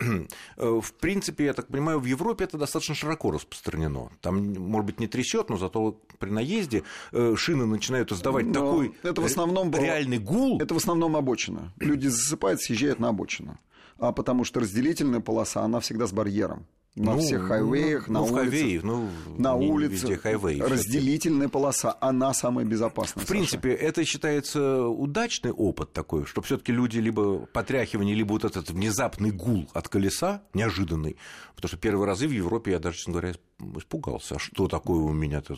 Э, 0.57 0.79
в 0.81 0.93
принципе, 0.93 1.45
я 1.45 1.53
так 1.53 1.67
понимаю, 1.67 1.99
в 1.99 2.05
Европе 2.05 2.45
это 2.45 2.57
достаточно 2.57 2.95
широко 2.95 3.31
распространено. 3.31 4.11
Там, 4.21 4.53
может 4.53 4.85
быть, 4.85 4.99
не 4.99 5.07
трясет, 5.07 5.49
но 5.49 5.57
зато 5.57 5.99
при 6.19 6.29
наезде 6.29 6.83
э, 7.11 7.35
шины 7.35 7.65
начинают 7.65 8.11
издавать 8.11 8.45
но 8.45 8.53
такой 8.53 8.93
это 9.03 9.21
в 9.21 9.25
основном 9.25 9.71
реальный 9.71 10.19
гул. 10.19 10.61
Это 10.61 10.73
в 10.73 10.77
основном 10.77 11.15
обочина. 11.15 11.73
Люди 11.79 12.07
засыпают, 12.07 12.61
съезжают 12.61 12.99
на 12.99 13.09
обочину. 13.09 13.57
А 13.97 14.11
потому 14.11 14.43
что 14.43 14.59
разделительная 14.59 15.19
полоса, 15.19 15.61
она 15.61 15.79
всегда 15.79 16.07
с 16.07 16.11
барьером 16.11 16.65
на 16.95 17.13
ну, 17.13 17.19
всех 17.19 17.47
хайвеях, 17.47 18.07
ну, 18.07 18.13
на 18.13 18.27
ну, 18.27 18.33
улице, 18.35 18.79
ну, 18.83 19.09
на 19.37 19.55
улице, 19.55 19.93
везде 19.93 20.17
хайвей, 20.17 20.61
разделительная 20.61 21.49
полоса, 21.49 21.97
она 21.99 22.33
самая 22.35 22.65
безопасная. 22.65 23.23
В 23.23 23.27
принципе, 23.27 23.71
это 23.71 24.05
считается 24.05 24.85
удачный 24.85 25.51
опыт 25.51 25.91
такой, 25.91 26.25
что 26.25 26.41
все-таки 26.43 26.71
люди 26.71 26.99
либо 26.99 27.47
потряхивание, 27.47 28.15
либо 28.15 28.33
вот 28.33 28.45
этот 28.45 28.69
внезапный 28.69 29.31
гул 29.31 29.67
от 29.73 29.89
колеса 29.89 30.43
неожиданный, 30.53 31.17
потому 31.55 31.69
что 31.69 31.77
первые 31.77 32.05
разы 32.05 32.27
в 32.27 32.31
Европе 32.31 32.71
я 32.71 32.79
даже, 32.79 32.97
честно 32.97 33.13
говоря, 33.13 33.33
испугался, 33.77 34.35
а 34.35 34.39
что 34.39 34.67
такое 34.67 34.99
у 34.99 35.13
меня 35.13 35.39
-то 35.39 35.55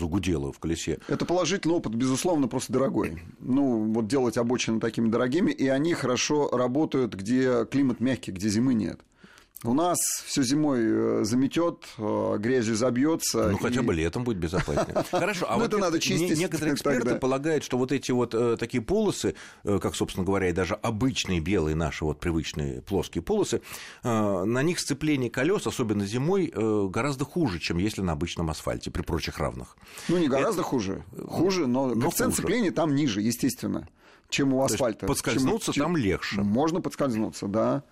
загудело 0.00 0.52
в 0.52 0.58
колесе. 0.58 0.98
Это 1.06 1.24
положительный 1.24 1.76
опыт, 1.76 1.94
безусловно, 1.94 2.48
просто 2.48 2.72
дорогой. 2.72 3.22
Ну, 3.38 3.92
вот 3.92 4.08
делать 4.08 4.36
обочины 4.36 4.80
такими 4.80 5.08
дорогими, 5.08 5.52
и 5.52 5.68
они 5.68 5.94
хорошо 5.94 6.48
работают, 6.50 7.14
где 7.14 7.64
климат 7.66 8.00
мягкий, 8.00 8.32
где 8.32 8.48
зимы 8.48 8.74
нет. 8.74 9.00
У 9.64 9.72
нас 9.72 9.98
все 10.26 10.42
зимой 10.42 10.80
э, 10.82 11.24
заметет, 11.24 11.86
э, 11.96 12.36
грязью 12.38 12.76
забьется. 12.76 13.48
Ну, 13.48 13.56
и... 13.56 13.60
хотя 13.62 13.82
бы 13.82 13.94
летом 13.94 14.22
будет 14.22 14.36
безопаснее. 14.36 15.04
Хорошо, 15.10 15.46
а 15.48 15.54
ну, 15.54 15.60
вот 15.60 15.68
это 15.68 15.78
надо 15.78 15.98
чистить. 15.98 16.38
Некоторые 16.38 16.74
эксперты 16.74 17.14
полагают, 17.14 17.64
что 17.64 17.78
вот 17.78 17.90
эти 17.90 18.10
вот 18.10 18.34
э, 18.34 18.58
такие 18.58 18.82
полосы, 18.82 19.34
как, 19.64 19.94
собственно 19.94 20.26
говоря, 20.26 20.50
и 20.50 20.52
даже 20.52 20.74
обычные 20.74 21.40
белые 21.40 21.74
наши 21.74 22.04
вот 22.04 22.20
привычные 22.20 22.82
плоские 22.82 23.22
полосы, 23.22 23.62
на 24.02 24.62
них 24.62 24.78
сцепление 24.78 25.30
колес, 25.30 25.66
особенно 25.66 26.04
зимой, 26.04 26.52
гораздо 26.54 27.24
хуже, 27.24 27.58
чем 27.58 27.78
если 27.78 28.02
на 28.02 28.12
обычном 28.12 28.50
асфальте, 28.50 28.90
при 28.90 29.02
прочих 29.02 29.38
равных. 29.38 29.76
Ну, 30.08 30.18
не 30.18 30.28
гораздо 30.28 30.62
хуже. 30.62 31.04
Хуже, 31.26 31.66
но, 31.66 31.90
коэффициент 31.90 32.34
сцепления 32.34 32.70
там 32.70 32.94
ниже, 32.94 33.22
естественно 33.22 33.88
чем 34.28 34.52
у 34.52 34.62
асфальта. 34.62 35.06
подскользнуться 35.06 35.72
там 35.72 35.96
легче. 35.96 36.40
Можно 36.40 36.80
подскользнуться, 36.80 37.46
да. 37.46 37.84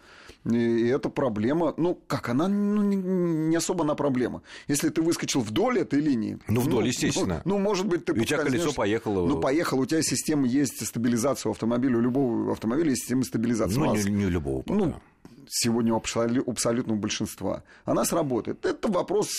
И 0.44 0.86
это 0.88 1.08
проблема, 1.08 1.72
ну, 1.76 1.98
как, 2.06 2.28
она 2.28 2.48
ну, 2.48 2.82
не 2.82 3.54
особо 3.54 3.84
она 3.84 3.94
проблема. 3.94 4.42
Если 4.66 4.88
ты 4.88 5.00
выскочил 5.00 5.40
вдоль 5.40 5.78
этой 5.78 6.00
линии... 6.00 6.38
Ну, 6.48 6.60
вдоль, 6.60 6.82
ну, 6.82 6.88
естественно. 6.88 7.42
Ну, 7.44 7.58
ну, 7.58 7.60
может 7.60 7.86
быть, 7.86 8.04
ты... 8.04 8.12
И 8.12 8.20
у 8.20 8.24
тебя 8.24 8.38
колесо 8.38 8.72
поехало... 8.72 9.26
Ну, 9.26 9.40
поехало, 9.40 9.82
у 9.82 9.86
тебя 9.86 10.02
система 10.02 10.46
есть 10.48 10.84
стабилизация 10.84 11.50
у 11.50 11.52
автомобиля, 11.52 11.98
у 11.98 12.00
любого 12.00 12.52
автомобиля 12.52 12.90
есть 12.90 13.02
система 13.02 13.22
стабилизации. 13.22 13.78
Ну, 13.78 13.94
не, 13.94 14.02
не 14.02 14.26
любого 14.26 14.62
пока. 14.62 14.74
Ну, 14.74 14.94
сегодня 15.48 15.94
у 15.94 15.96
абсолютного 15.96 16.98
большинства, 16.98 17.62
она 17.84 18.04
сработает. 18.04 18.64
Это 18.64 18.88
вопрос 18.88 19.30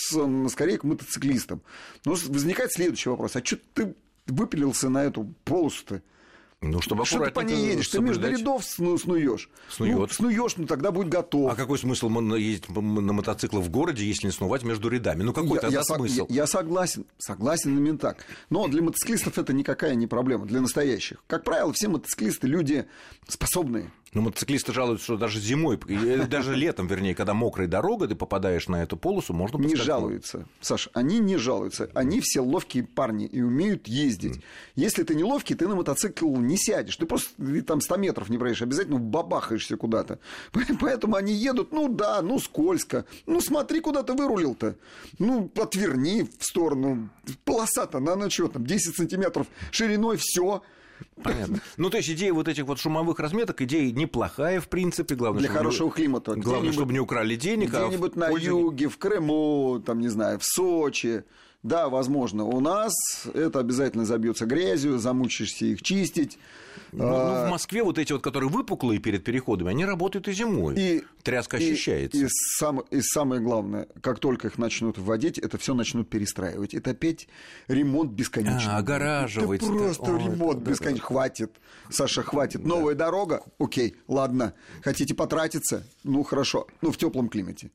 скорее 0.48 0.78
к 0.78 0.84
мотоциклистам. 0.84 1.60
Но 2.06 2.12
возникает 2.28 2.72
следующий 2.72 3.10
вопрос. 3.10 3.36
А 3.36 3.44
что 3.44 3.58
ты 3.74 3.94
выпилился 4.26 4.88
на 4.88 5.04
эту 5.04 5.34
полосу-то? 5.44 6.00
Ну, 6.70 6.80
чтобы 6.80 7.04
Что 7.04 7.24
ты 7.24 7.30
по 7.30 7.40
ней 7.40 7.72
едешь? 7.72 7.90
Соблюдать. 7.90 8.20
Ты 8.20 8.28
между 8.28 8.40
рядов 8.40 8.64
сну, 8.64 8.98
снуешь. 8.98 9.50
Снует. 9.68 9.96
Ну, 9.96 10.08
снуешь, 10.08 10.56
ну 10.56 10.66
тогда 10.66 10.90
будет 10.90 11.08
готов. 11.08 11.52
А 11.52 11.54
какой 11.54 11.78
смысл 11.78 12.08
ездить 12.36 12.68
на 12.70 13.12
мотоцикле 13.12 13.60
в 13.60 13.70
городе, 13.70 14.04
если 14.04 14.26
не 14.26 14.32
снувать 14.32 14.62
между 14.62 14.88
рядами? 14.88 15.22
Ну, 15.22 15.32
какой 15.32 15.56
я, 15.56 15.60
тогда 15.60 15.78
я, 15.78 15.84
смысл? 15.84 16.26
Я, 16.28 16.42
я 16.42 16.46
согласен, 16.46 17.06
согласен 17.18 17.76
именно 17.76 17.98
так. 17.98 18.24
Но 18.50 18.66
для 18.68 18.82
мотоциклистов 18.82 19.38
это 19.38 19.52
никакая 19.52 19.94
не 19.94 20.06
проблема, 20.06 20.46
для 20.46 20.60
настоящих. 20.60 21.22
Как 21.26 21.44
правило, 21.44 21.72
все 21.72 21.88
мотоциклисты 21.88 22.46
люди 22.46 22.86
способные. 23.28 23.90
Ну, 24.14 24.22
мотоциклисты 24.22 24.72
жалуются, 24.72 25.04
что 25.04 25.16
даже 25.16 25.40
зимой, 25.40 25.78
даже 26.28 26.54
летом, 26.54 26.86
вернее, 26.86 27.14
когда 27.14 27.34
мокрая 27.34 27.66
дорога, 27.66 28.06
ты 28.06 28.14
попадаешь 28.14 28.68
на 28.68 28.82
эту 28.82 28.96
полосу, 28.96 29.32
можно 29.32 29.58
Не 29.58 29.74
жалуются, 29.74 30.46
Саш, 30.60 30.88
они 30.92 31.18
не 31.18 31.36
жалуются. 31.36 31.90
Они 31.94 32.20
все 32.20 32.40
ловкие 32.40 32.84
парни 32.84 33.26
и 33.26 33.42
умеют 33.42 33.88
ездить. 33.88 34.40
Если 34.76 35.02
ты 35.02 35.14
не 35.14 35.24
ловкий, 35.24 35.54
ты 35.54 35.66
на 35.66 35.74
мотоцикл 35.74 36.36
не 36.36 36.56
сядешь. 36.56 36.96
Ты 36.96 37.06
просто 37.06 37.30
ты 37.36 37.62
там 37.62 37.80
100 37.80 37.96
метров 37.96 38.28
не 38.28 38.38
проедешь, 38.38 38.62
обязательно 38.62 38.98
бабахаешься 38.98 39.76
куда-то. 39.76 40.18
Поэтому 40.80 41.16
они 41.16 41.32
едут, 41.32 41.72
ну 41.72 41.88
да, 41.88 42.22
ну 42.22 42.38
скользко. 42.38 43.04
Ну 43.26 43.40
смотри, 43.40 43.80
куда 43.80 44.02
ты 44.02 44.12
вырулил-то. 44.12 44.76
Ну, 45.18 45.50
отверни 45.56 46.28
в 46.38 46.44
сторону. 46.44 47.10
Полоса-то, 47.44 47.98
на 47.98 48.14
ну 48.14 48.30
что 48.30 48.48
там, 48.48 48.64
10 48.64 48.96
сантиметров 48.96 49.46
шириной, 49.70 50.18
все. 50.18 50.62
Понятно. 51.22 51.60
Ну, 51.76 51.90
то 51.90 51.96
есть 51.96 52.10
идея 52.10 52.32
вот 52.32 52.48
этих 52.48 52.64
вот 52.64 52.78
шумовых 52.78 53.18
разметок, 53.18 53.62
идея 53.62 53.90
неплохая, 53.92 54.60
в 54.60 54.68
принципе, 54.68 55.14
главное, 55.14 55.40
для 55.40 55.50
хорошего 55.50 55.88
не, 55.88 55.94
климата. 55.94 56.34
Главное, 56.34 56.72
чтобы 56.72 56.92
не 56.92 57.00
украли 57.00 57.36
денег. 57.36 57.70
Где-нибудь 57.70 58.12
а 58.16 58.18
на 58.18 58.28
пользу... 58.28 58.46
юге, 58.46 58.88
в 58.88 58.98
Крыму, 58.98 59.82
там, 59.84 60.00
не 60.00 60.08
знаю, 60.08 60.38
в 60.38 60.44
Сочи. 60.44 61.24
Да, 61.64 61.88
возможно. 61.88 62.44
У 62.44 62.60
нас 62.60 62.92
это 63.32 63.58
обязательно 63.58 64.04
забьется 64.04 64.44
грязью, 64.44 64.98
замучишься 64.98 65.64
их 65.64 65.82
чистить. 65.82 66.38
Ну, 66.92 67.04
а... 67.06 67.40
ну, 67.42 67.48
в 67.48 67.50
Москве 67.52 67.82
вот 67.82 67.98
эти 67.98 68.12
вот, 68.12 68.22
которые 68.22 68.50
выпуклые 68.50 69.00
перед 69.00 69.24
переходами, 69.24 69.70
они 69.70 69.86
работают 69.86 70.28
и 70.28 70.32
зимой. 70.32 70.74
И, 70.76 71.02
Тряска 71.22 71.56
и, 71.56 71.64
ощущается. 71.72 72.18
И, 72.18 72.28
сам, 72.28 72.80
и 72.90 73.00
самое 73.00 73.40
главное, 73.40 73.88
как 74.02 74.18
только 74.18 74.48
их 74.48 74.58
начнут 74.58 74.98
вводить, 74.98 75.38
это 75.38 75.56
все 75.56 75.72
начнут 75.72 76.10
перестраивать. 76.10 76.74
Это 76.74 76.90
опять 76.90 77.28
ремонт 77.66 78.12
бесконечный. 78.12 78.72
А, 78.72 78.76
огораживать. 78.76 79.62
Это 79.62 79.72
просто 79.72 80.12
Ой, 80.12 80.22
ремонт 80.22 80.60
это, 80.60 80.70
бесконечный. 80.70 81.00
Да, 81.00 81.06
Хватит, 81.06 81.52
Саша, 81.88 82.22
хватит. 82.22 82.62
Да. 82.62 82.68
Новая 82.68 82.94
дорога? 82.94 83.42
Окей, 83.58 83.96
ладно. 84.06 84.52
Хотите 84.82 85.14
потратиться? 85.14 85.86
Ну, 86.02 86.22
хорошо. 86.24 86.66
Ну, 86.82 86.92
в 86.92 86.98
теплом 86.98 87.30
климате. 87.30 87.70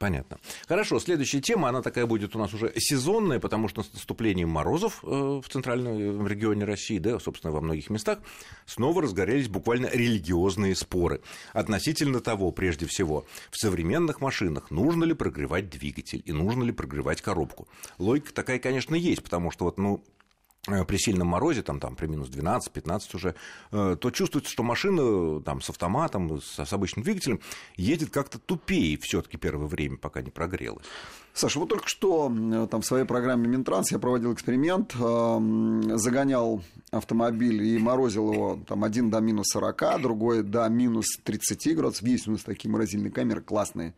Понятно. 0.00 0.38
Хорошо, 0.66 0.98
следующая 0.98 1.42
тема, 1.42 1.68
она 1.68 1.82
такая 1.82 2.06
будет 2.06 2.34
у 2.34 2.38
нас 2.38 2.54
уже 2.54 2.72
сезонная, 2.74 3.38
потому 3.38 3.68
что 3.68 3.82
с 3.82 3.92
наступлением 3.92 4.48
морозов 4.48 5.04
э, 5.04 5.06
в 5.06 5.44
центральном 5.46 6.26
регионе 6.26 6.64
России, 6.64 6.98
да, 6.98 7.18
собственно, 7.18 7.52
во 7.52 7.60
многих 7.60 7.90
местах, 7.90 8.20
снова 8.64 9.02
разгорелись 9.02 9.48
буквально 9.48 9.90
религиозные 9.92 10.74
споры 10.74 11.20
относительно 11.52 12.20
того, 12.20 12.50
прежде 12.50 12.86
всего, 12.86 13.26
в 13.50 13.58
современных 13.58 14.22
машинах 14.22 14.70
нужно 14.70 15.04
ли 15.04 15.12
прогревать 15.12 15.68
двигатель 15.68 16.22
и 16.24 16.32
нужно 16.32 16.62
ли 16.62 16.72
прогревать 16.72 17.20
коробку. 17.20 17.68
Логика 17.98 18.32
такая, 18.32 18.58
конечно, 18.58 18.94
есть, 18.94 19.22
потому 19.22 19.50
что 19.50 19.66
вот, 19.66 19.76
ну, 19.76 20.02
Э, 20.02 20.19
при 20.64 20.98
сильном 20.98 21.28
морозе, 21.28 21.62
там, 21.62 21.80
там 21.80 21.96
при 21.96 22.06
минус 22.06 22.28
12-15 22.28 23.16
уже, 23.16 23.34
э, 23.72 23.96
то 23.98 24.10
чувствуется, 24.10 24.52
что 24.52 24.62
машина 24.62 25.40
там, 25.40 25.62
с 25.62 25.70
автоматом, 25.70 26.40
с, 26.40 26.64
с 26.64 26.72
обычным 26.72 27.02
двигателем 27.02 27.40
едет 27.76 28.10
как-то 28.10 28.38
тупее 28.38 28.98
все 28.98 29.22
таки 29.22 29.38
первое 29.38 29.66
время, 29.66 29.96
пока 29.96 30.20
не 30.20 30.30
прогрелась. 30.30 30.84
Саша, 31.32 31.60
вот 31.60 31.70
только 31.70 31.88
что 31.88 32.30
там, 32.70 32.82
в 32.82 32.84
своей 32.86 33.06
программе 33.06 33.48
Минтранс 33.48 33.90
я 33.90 33.98
проводил 33.98 34.34
эксперимент, 34.34 34.94
э, 34.98 35.96
загонял 35.96 36.62
автомобиль 36.90 37.62
и 37.62 37.78
морозил 37.78 38.30
его 38.30 38.60
там, 38.66 38.84
один 38.84 39.08
до 39.08 39.20
минус 39.20 39.48
40, 39.52 40.02
другой 40.02 40.42
до 40.42 40.68
минус 40.68 41.06
30 41.24 41.74
градусов. 41.74 42.06
Есть 42.06 42.28
у 42.28 42.32
нас 42.32 42.42
такие 42.42 42.70
морозильные 42.70 43.10
камеры 43.10 43.40
классные 43.40 43.94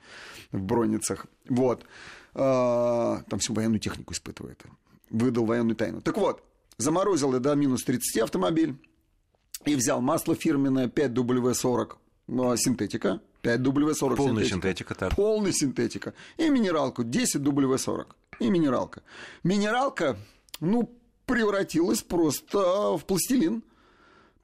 в 0.53 0.63
броницах. 0.63 1.27
Вот. 1.49 1.85
Там 2.35 3.39
всю 3.41 3.53
военную 3.53 3.81
технику 3.81 4.15
испытывает. 4.15 4.63
Выдал 5.11 5.45
военную 5.45 5.77
тайну. 5.77 6.01
Так 6.01 6.17
вот, 6.17 6.43
заморозил 6.79 7.39
до 7.39 7.55
минус 7.55 7.85
30 7.85 8.23
автомобиль 8.23 8.77
и 9.65 9.75
взял 9.75 10.01
масло 10.01 10.35
фирменное 10.35 10.89
5W40 10.89 11.97
ну, 12.29 12.57
синтетика, 12.57 13.21
5W40 13.43 14.17
Полная 14.17 14.45
синтетика. 14.45 14.55
синтетика 14.55 14.95
так. 14.95 15.17
Полная 15.17 15.53
синтетика. 15.53 16.15
И 16.39 16.49
минералку 16.49 17.03
10W40. 17.03 18.07
И 18.39 18.49
минералка. 18.49 19.03
Минералка, 19.43 20.17
ну, 20.61 20.89
превратилась 21.27 22.01
просто 22.03 22.97
в 22.97 23.05
пластилин 23.05 23.65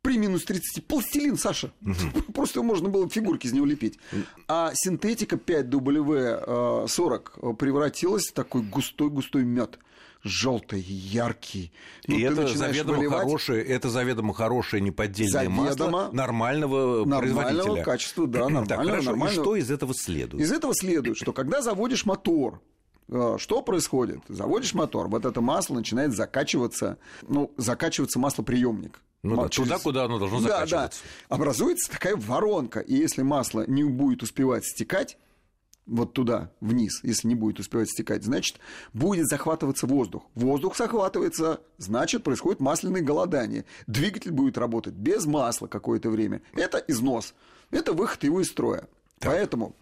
при 0.02 0.18
минус 0.18 0.44
30. 0.44 0.85
Пластилин, 0.87 1.38
Саша. 1.38 1.73
Угу. 1.82 2.32
Просто 2.35 2.62
можно 2.62 2.88
было 2.88 3.08
фигурки 3.08 3.47
из 3.47 3.52
него 3.52 3.66
лепить. 3.66 3.99
А 4.49 4.73
синтетика 4.75 5.37
5W40 5.37 7.54
превратилась 7.56 8.26
в 8.28 8.32
такой 8.32 8.62
густой-густой 8.62 9.44
мед 9.44 9.78
желтый, 10.22 10.80
яркий. 10.80 11.72
Ну, 12.06 12.16
и 12.16 12.22
это 12.22 12.46
заведомо, 12.48 13.08
хорошее, 13.10 13.64
это 13.64 13.88
заведомо 13.88 14.34
хорошее 14.34 14.80
неподдельное 14.82 15.44
заведомо 15.44 15.64
масло 15.64 16.10
нормального, 16.12 17.04
нормального 17.04 17.42
производителя. 17.42 17.84
качества, 17.84 18.26
да, 18.26 18.38
нормального. 18.40 18.66
Так, 18.66 18.78
хорошо. 18.78 19.10
нормального. 19.10 19.40
И 19.40 19.44
что 19.44 19.56
из 19.56 19.70
этого 19.70 19.94
следует? 19.94 20.42
Из 20.42 20.52
этого 20.52 20.75
следует, 20.75 21.16
что 21.16 21.32
когда 21.32 21.62
заводишь 21.62 22.04
мотор, 22.04 22.60
э, 23.08 23.37
что 23.38 23.62
происходит? 23.62 24.20
Заводишь 24.28 24.75
мотор, 24.75 25.08
вот 25.08 25.25
это 25.25 25.40
масло 25.40 25.75
начинает 25.75 26.14
закачиваться, 26.14 26.98
ну, 27.26 27.52
закачиваться 27.56 28.18
маслоприемник. 28.18 29.00
Ну, 29.22 29.37
да, 29.37 29.48
через... 29.48 29.68
туда, 29.68 29.78
куда 29.80 30.04
оно 30.04 30.18
должно 30.18 30.40
закачиваться. 30.40 30.70
Да, 30.70 30.88
да. 31.28 31.37
Образуется 31.37 31.90
такая 31.90 32.16
воронка, 32.16 32.80
и 32.80 32.94
если 32.94 33.22
масло 33.22 33.64
не 33.66 33.82
будет 33.84 34.22
успевать 34.22 34.64
стекать, 34.64 35.18
вот 35.88 36.12
туда, 36.12 36.52
вниз, 36.61 37.00
если 37.02 37.26
не 37.28 37.35
будет 37.35 37.59
успевать 37.59 37.88
стекать, 37.90 38.23
значит, 38.23 38.59
будет 38.92 39.26
захватываться 39.26 39.87
воздух. 39.87 40.25
Воздух 40.35 40.76
захватывается, 40.76 41.61
значит, 41.78 42.23
происходит 42.23 42.61
масляное 42.61 43.02
голодание. 43.02 43.64
Двигатель 43.87 44.30
будет 44.30 44.59
работать 44.59 44.95
без 44.95 45.26
масла 45.26 45.66
какое-то 45.66 46.11
время. 46.11 46.42
Это 46.52 46.78
износ. 46.87 47.35
Это 47.71 47.92
выход 47.92 48.23
его 48.23 48.40
из 48.40 48.49
строя. 48.49 48.87
Так. 49.18 49.33
Поэтому 49.33 49.75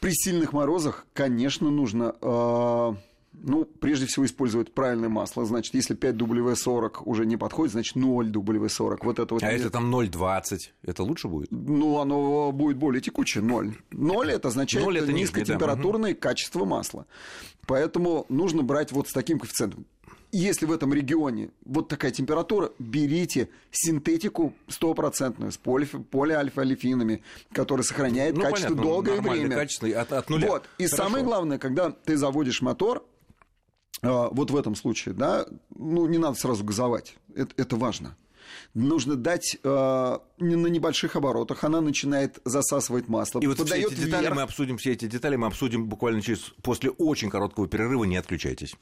при 0.00 0.12
сильных 0.12 0.52
морозах, 0.52 1.06
конечно, 1.12 1.70
нужно 1.70 2.14
э, 2.20 2.94
ну, 3.42 3.64
прежде 3.64 4.06
всего, 4.06 4.26
использовать 4.26 4.72
правильное 4.72 5.08
масло. 5.08 5.44
Значит, 5.44 5.74
если 5.74 5.96
5W40 5.96 7.02
уже 7.04 7.26
не 7.26 7.36
подходит, 7.36 7.72
значит, 7.72 7.96
0W40. 7.96 8.98
Вот 9.02 9.18
это 9.18 9.34
вот. 9.34 9.42
А 9.42 9.52
если 9.52 9.68
там 9.68 9.94
0,20, 9.94 10.58
это 10.82 11.02
лучше 11.02 11.28
будет? 11.28 11.50
Ну, 11.50 11.98
оно 11.98 12.52
будет 12.52 12.76
более 12.76 13.00
текучее, 13.00 13.42
0. 13.44 13.76
0 13.90 14.30
это 14.30 14.48
означает 14.48 14.84
0 14.84 14.98
это 14.98 15.12
низкотемпературное 15.12 16.14
да. 16.14 16.20
качество 16.20 16.64
масла. 16.64 17.06
Поэтому 17.66 18.26
нужно 18.28 18.62
брать 18.62 18.92
вот 18.92 19.08
с 19.08 19.12
таким 19.12 19.38
коэффициентом. 19.38 19.86
Если 20.32 20.66
в 20.66 20.72
этом 20.72 20.92
регионе 20.92 21.50
вот 21.64 21.88
такая 21.88 22.10
температура, 22.10 22.72
берите 22.78 23.48
синтетику 23.70 24.54
стопроцентную 24.68 25.52
с 25.52 25.56
поли, 25.56 25.86
полиальфа-алифинами, 25.86 27.22
которая 27.52 27.84
сохраняет 27.84 28.36
ну, 28.36 28.42
качество 28.42 28.74
понятно, 28.74 28.82
долгое 28.82 29.20
время. 29.20 29.56
Качество 29.56 29.88
от, 29.88 30.12
от 30.12 30.28
нуля. 30.28 30.48
Вот. 30.48 30.68
И 30.78 30.86
Хорошо. 30.86 31.02
самое 31.04 31.24
главное, 31.24 31.58
когда 31.58 31.90
ты 31.90 32.16
заводишь 32.16 32.60
мотор, 32.60 33.04
вот 34.02 34.50
в 34.50 34.56
этом 34.56 34.74
случае, 34.74 35.14
да, 35.14 35.46
ну, 35.74 36.06
не 36.06 36.18
надо 36.18 36.36
сразу 36.36 36.64
газовать, 36.64 37.16
это, 37.34 37.52
это 37.56 37.76
важно. 37.76 38.16
Нужно 38.74 39.16
дать 39.16 39.56
э, 39.62 39.68
на 40.38 40.66
небольших 40.66 41.16
оборотах, 41.16 41.64
она 41.64 41.80
начинает 41.80 42.38
засасывать 42.44 43.08
масло. 43.08 43.40
И 43.40 43.46
вот 43.46 43.58
все 43.60 43.76
эти 43.76 43.94
детали 43.94 44.22
вверх. 44.22 44.36
мы 44.36 44.42
обсудим, 44.42 44.78
все 44.78 44.92
эти 44.92 45.06
детали 45.06 45.36
мы 45.36 45.46
обсудим 45.46 45.86
буквально 45.86 46.20
через 46.22 46.40
после 46.62 46.90
очень 46.90 47.30
короткого 47.30 47.66
перерыва. 47.68 48.04
Не 48.04 48.16
отключайтесь. 48.16 48.76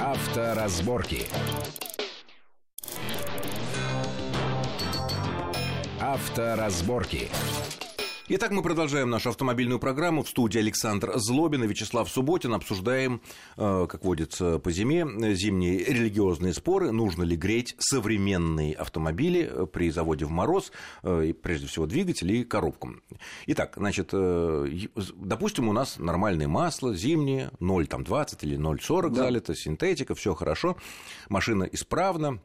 Авторазборки. 0.00 1.26
Авторазборки. 6.00 7.28
Итак, 8.26 8.52
мы 8.52 8.62
продолжаем 8.62 9.10
нашу 9.10 9.28
автомобильную 9.28 9.78
программу. 9.78 10.22
В 10.22 10.30
студии 10.30 10.58
Александр 10.58 11.12
Злобин 11.16 11.62
и 11.64 11.66
Вячеслав 11.66 12.08
Субботин. 12.08 12.54
Обсуждаем, 12.54 13.20
э, 13.58 13.86
как 13.86 14.02
водится 14.02 14.58
по 14.58 14.70
зиме, 14.70 15.06
зимние 15.34 15.84
религиозные 15.84 16.54
споры. 16.54 16.90
Нужно 16.90 17.22
ли 17.22 17.36
греть 17.36 17.74
современные 17.78 18.76
автомобили 18.76 19.46
э, 19.46 19.66
при 19.66 19.90
заводе 19.90 20.24
в 20.24 20.30
мороз, 20.30 20.72
э, 21.02 21.26
и 21.26 21.32
прежде 21.34 21.66
всего 21.66 21.84
двигатель 21.84 22.32
и 22.32 22.44
коробку. 22.44 22.94
Итак, 23.46 23.74
значит, 23.76 24.14
допустим, 24.14 25.68
у 25.68 25.74
нас 25.74 25.98
нормальное 25.98 26.48
масло, 26.48 26.94
зимнее, 26.94 27.50
0,20 27.60 28.38
или 28.40 28.56
0,40 28.56 29.10
да. 29.10 29.14
залито, 29.16 29.54
синтетика, 29.54 30.14
все 30.14 30.32
хорошо, 30.34 30.78
машина 31.28 31.64
исправна, 31.64 32.40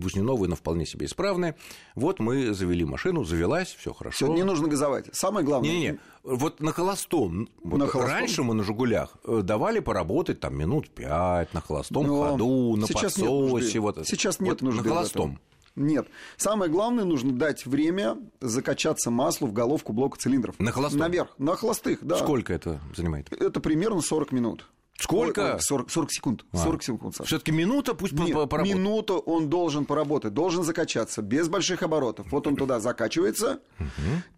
пусть 0.00 0.16
не 0.16 0.22
новые, 0.22 0.48
но 0.48 0.56
вполне 0.56 0.86
себе 0.86 1.06
исправные. 1.06 1.56
Вот 1.94 2.20
мы 2.20 2.52
завели 2.54 2.84
машину, 2.84 3.24
завелась, 3.24 3.74
все 3.78 3.92
хорошо. 3.92 4.16
Всё, 4.16 4.32
не 4.32 4.42
нужно 4.42 4.68
газовать. 4.68 5.06
Самое 5.12 5.44
главное. 5.44 5.70
Не-не-не, 5.70 5.98
вот 6.22 6.60
на 6.60 6.72
холостом. 6.72 7.48
Вот 7.62 7.78
на 7.78 7.86
холостом? 7.86 8.16
Раньше 8.16 8.42
мы 8.42 8.54
на 8.54 8.62
Жигулях 8.62 9.16
э, 9.24 9.40
давали 9.42 9.80
поработать 9.80 10.40
там 10.40 10.56
минут 10.56 10.90
пять 10.90 11.52
на 11.52 11.60
холостом 11.60 12.06
но 12.06 12.30
ходу, 12.30 12.76
на 12.76 12.86
сейчас 12.86 13.14
подсосе. 13.14 13.64
Нет 13.64 13.82
вот. 13.82 14.06
Сейчас 14.06 14.40
нет 14.40 14.60
вот 14.60 14.62
нужды. 14.62 14.88
На 14.88 14.94
холостом. 14.94 15.40
Нет. 15.74 16.08
Самое 16.36 16.70
главное, 16.70 17.04
нужно 17.04 17.32
дать 17.32 17.64
время 17.64 18.18
закачаться 18.40 19.10
маслу 19.10 19.48
в 19.48 19.52
головку 19.52 19.92
блока 19.92 20.18
цилиндров. 20.18 20.58
На 20.58 20.70
холостом? 20.70 21.00
Наверх. 21.00 21.34
На 21.38 21.56
холостых, 21.56 22.04
да. 22.04 22.18
Сколько 22.18 22.52
это 22.52 22.80
занимает? 22.94 23.32
Это 23.32 23.60
примерно 23.60 24.02
40 24.02 24.32
минут. 24.32 24.66
Сколько? 24.98 25.58
40, 25.58 25.90
40 25.90 26.12
секунд. 26.12 26.44
А. 26.52 26.58
40 26.58 26.82
секунд. 26.82 27.16
Все-таки 27.24 27.50
минута 27.50 27.94
пусть 27.94 28.12
Нет, 28.12 28.32
поработает. 28.32 28.74
Минуту 28.74 29.18
он 29.18 29.48
должен 29.48 29.84
поработать, 29.84 30.32
должен 30.32 30.62
закачаться 30.62 31.22
без 31.22 31.48
больших 31.48 31.82
оборотов. 31.82 32.30
Вот 32.30 32.46
он 32.46 32.56
туда 32.56 32.78
закачивается, 32.78 33.60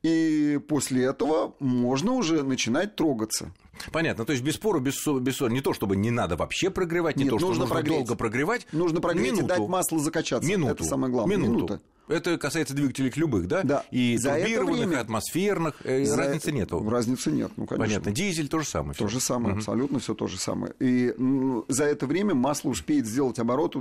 и 0.02 0.58
после 0.68 1.04
этого 1.04 1.54
можно 1.58 2.12
уже 2.12 2.42
начинать 2.42 2.96
трогаться. 2.96 3.52
Понятно, 3.92 4.24
то 4.24 4.32
есть 4.32 4.44
без 4.44 4.54
спора, 4.54 4.78
без, 4.78 5.04
без 5.20 5.36
ссор, 5.36 5.50
не 5.50 5.60
то, 5.60 5.72
чтобы 5.74 5.96
не 5.96 6.12
надо 6.12 6.36
вообще 6.36 6.70
прогревать, 6.70 7.16
не 7.16 7.24
Нет, 7.24 7.32
то, 7.32 7.38
что 7.38 7.48
нужно, 7.48 7.62
нужно 7.62 7.74
прогреть. 7.74 7.98
долго 7.98 8.14
прогревать. 8.14 8.66
Нужно 8.72 9.00
прогреть 9.00 9.32
минуту. 9.32 9.44
и 9.44 9.48
дать 9.48 9.68
маслу 9.68 9.98
закачаться. 9.98 10.48
Минуту. 10.48 10.72
Это 10.72 10.84
самое 10.84 11.12
главное. 11.12 11.36
Минуту. 11.36 11.54
Минута. 11.54 11.80
Это 12.06 12.36
касается 12.36 12.74
двигателей 12.74 13.10
любых, 13.16 13.48
да? 13.48 13.62
Да. 13.62 13.84
И 13.90 14.16
За 14.18 14.34
турбированных, 14.34 14.78
время... 14.78 14.96
и 14.96 15.00
атмосферных. 15.00 15.74
Э, 15.84 16.04
За... 16.04 16.16
Разницы 16.16 16.52
нету. 16.52 16.88
Разницы 16.88 17.30
нет, 17.30 17.52
ну, 17.56 17.66
конечно. 17.66 17.86
Понятно. 17.86 18.12
Дизель 18.12 18.48
то 18.48 18.58
же 18.58 18.66
самое. 18.66 18.94
То 18.94 19.08
же 19.08 19.20
самое, 19.20 19.52
угу. 19.52 19.60
абсолютно 19.60 19.98
все 20.00 20.14
то 20.14 20.26
же 20.26 20.38
самое. 20.38 20.74
И 20.80 21.14
ну, 21.16 21.64
за 21.68 21.84
это 21.84 22.06
время 22.06 22.34
масло 22.34 22.68
успеет 22.70 23.06
сделать 23.06 23.38
оборот, 23.38 23.76
и 23.76 23.78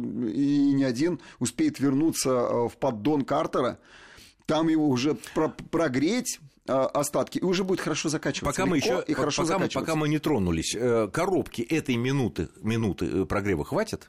не 0.73 0.83
один 0.83 1.19
успеет 1.39 1.79
вернуться 1.79 2.29
э, 2.29 2.69
в 2.69 2.77
поддон 2.79 3.23
картера, 3.23 3.79
там 4.45 4.69
его 4.69 4.87
уже 4.87 5.17
про 5.35 5.49
прогреть, 5.49 6.39
э, 6.67 6.71
остатки, 6.71 7.39
и 7.39 7.43
уже 7.43 7.65
будет 7.65 7.81
хорошо 7.81 8.07
закачиваться. 8.07 8.45
Пока 8.45 8.69
мы 8.69 8.77
еще, 8.77 9.03
и 9.05 9.13
хорошо 9.13 9.45
пока, 9.45 9.67
пока 9.67 9.95
мы 9.95 10.07
не 10.07 10.19
тронулись, 10.19 10.75
коробки 11.11 11.61
этой 11.61 11.97
минуты, 11.97 12.47
минуты 12.61 13.25
прогрева 13.25 13.65
хватит? 13.65 14.07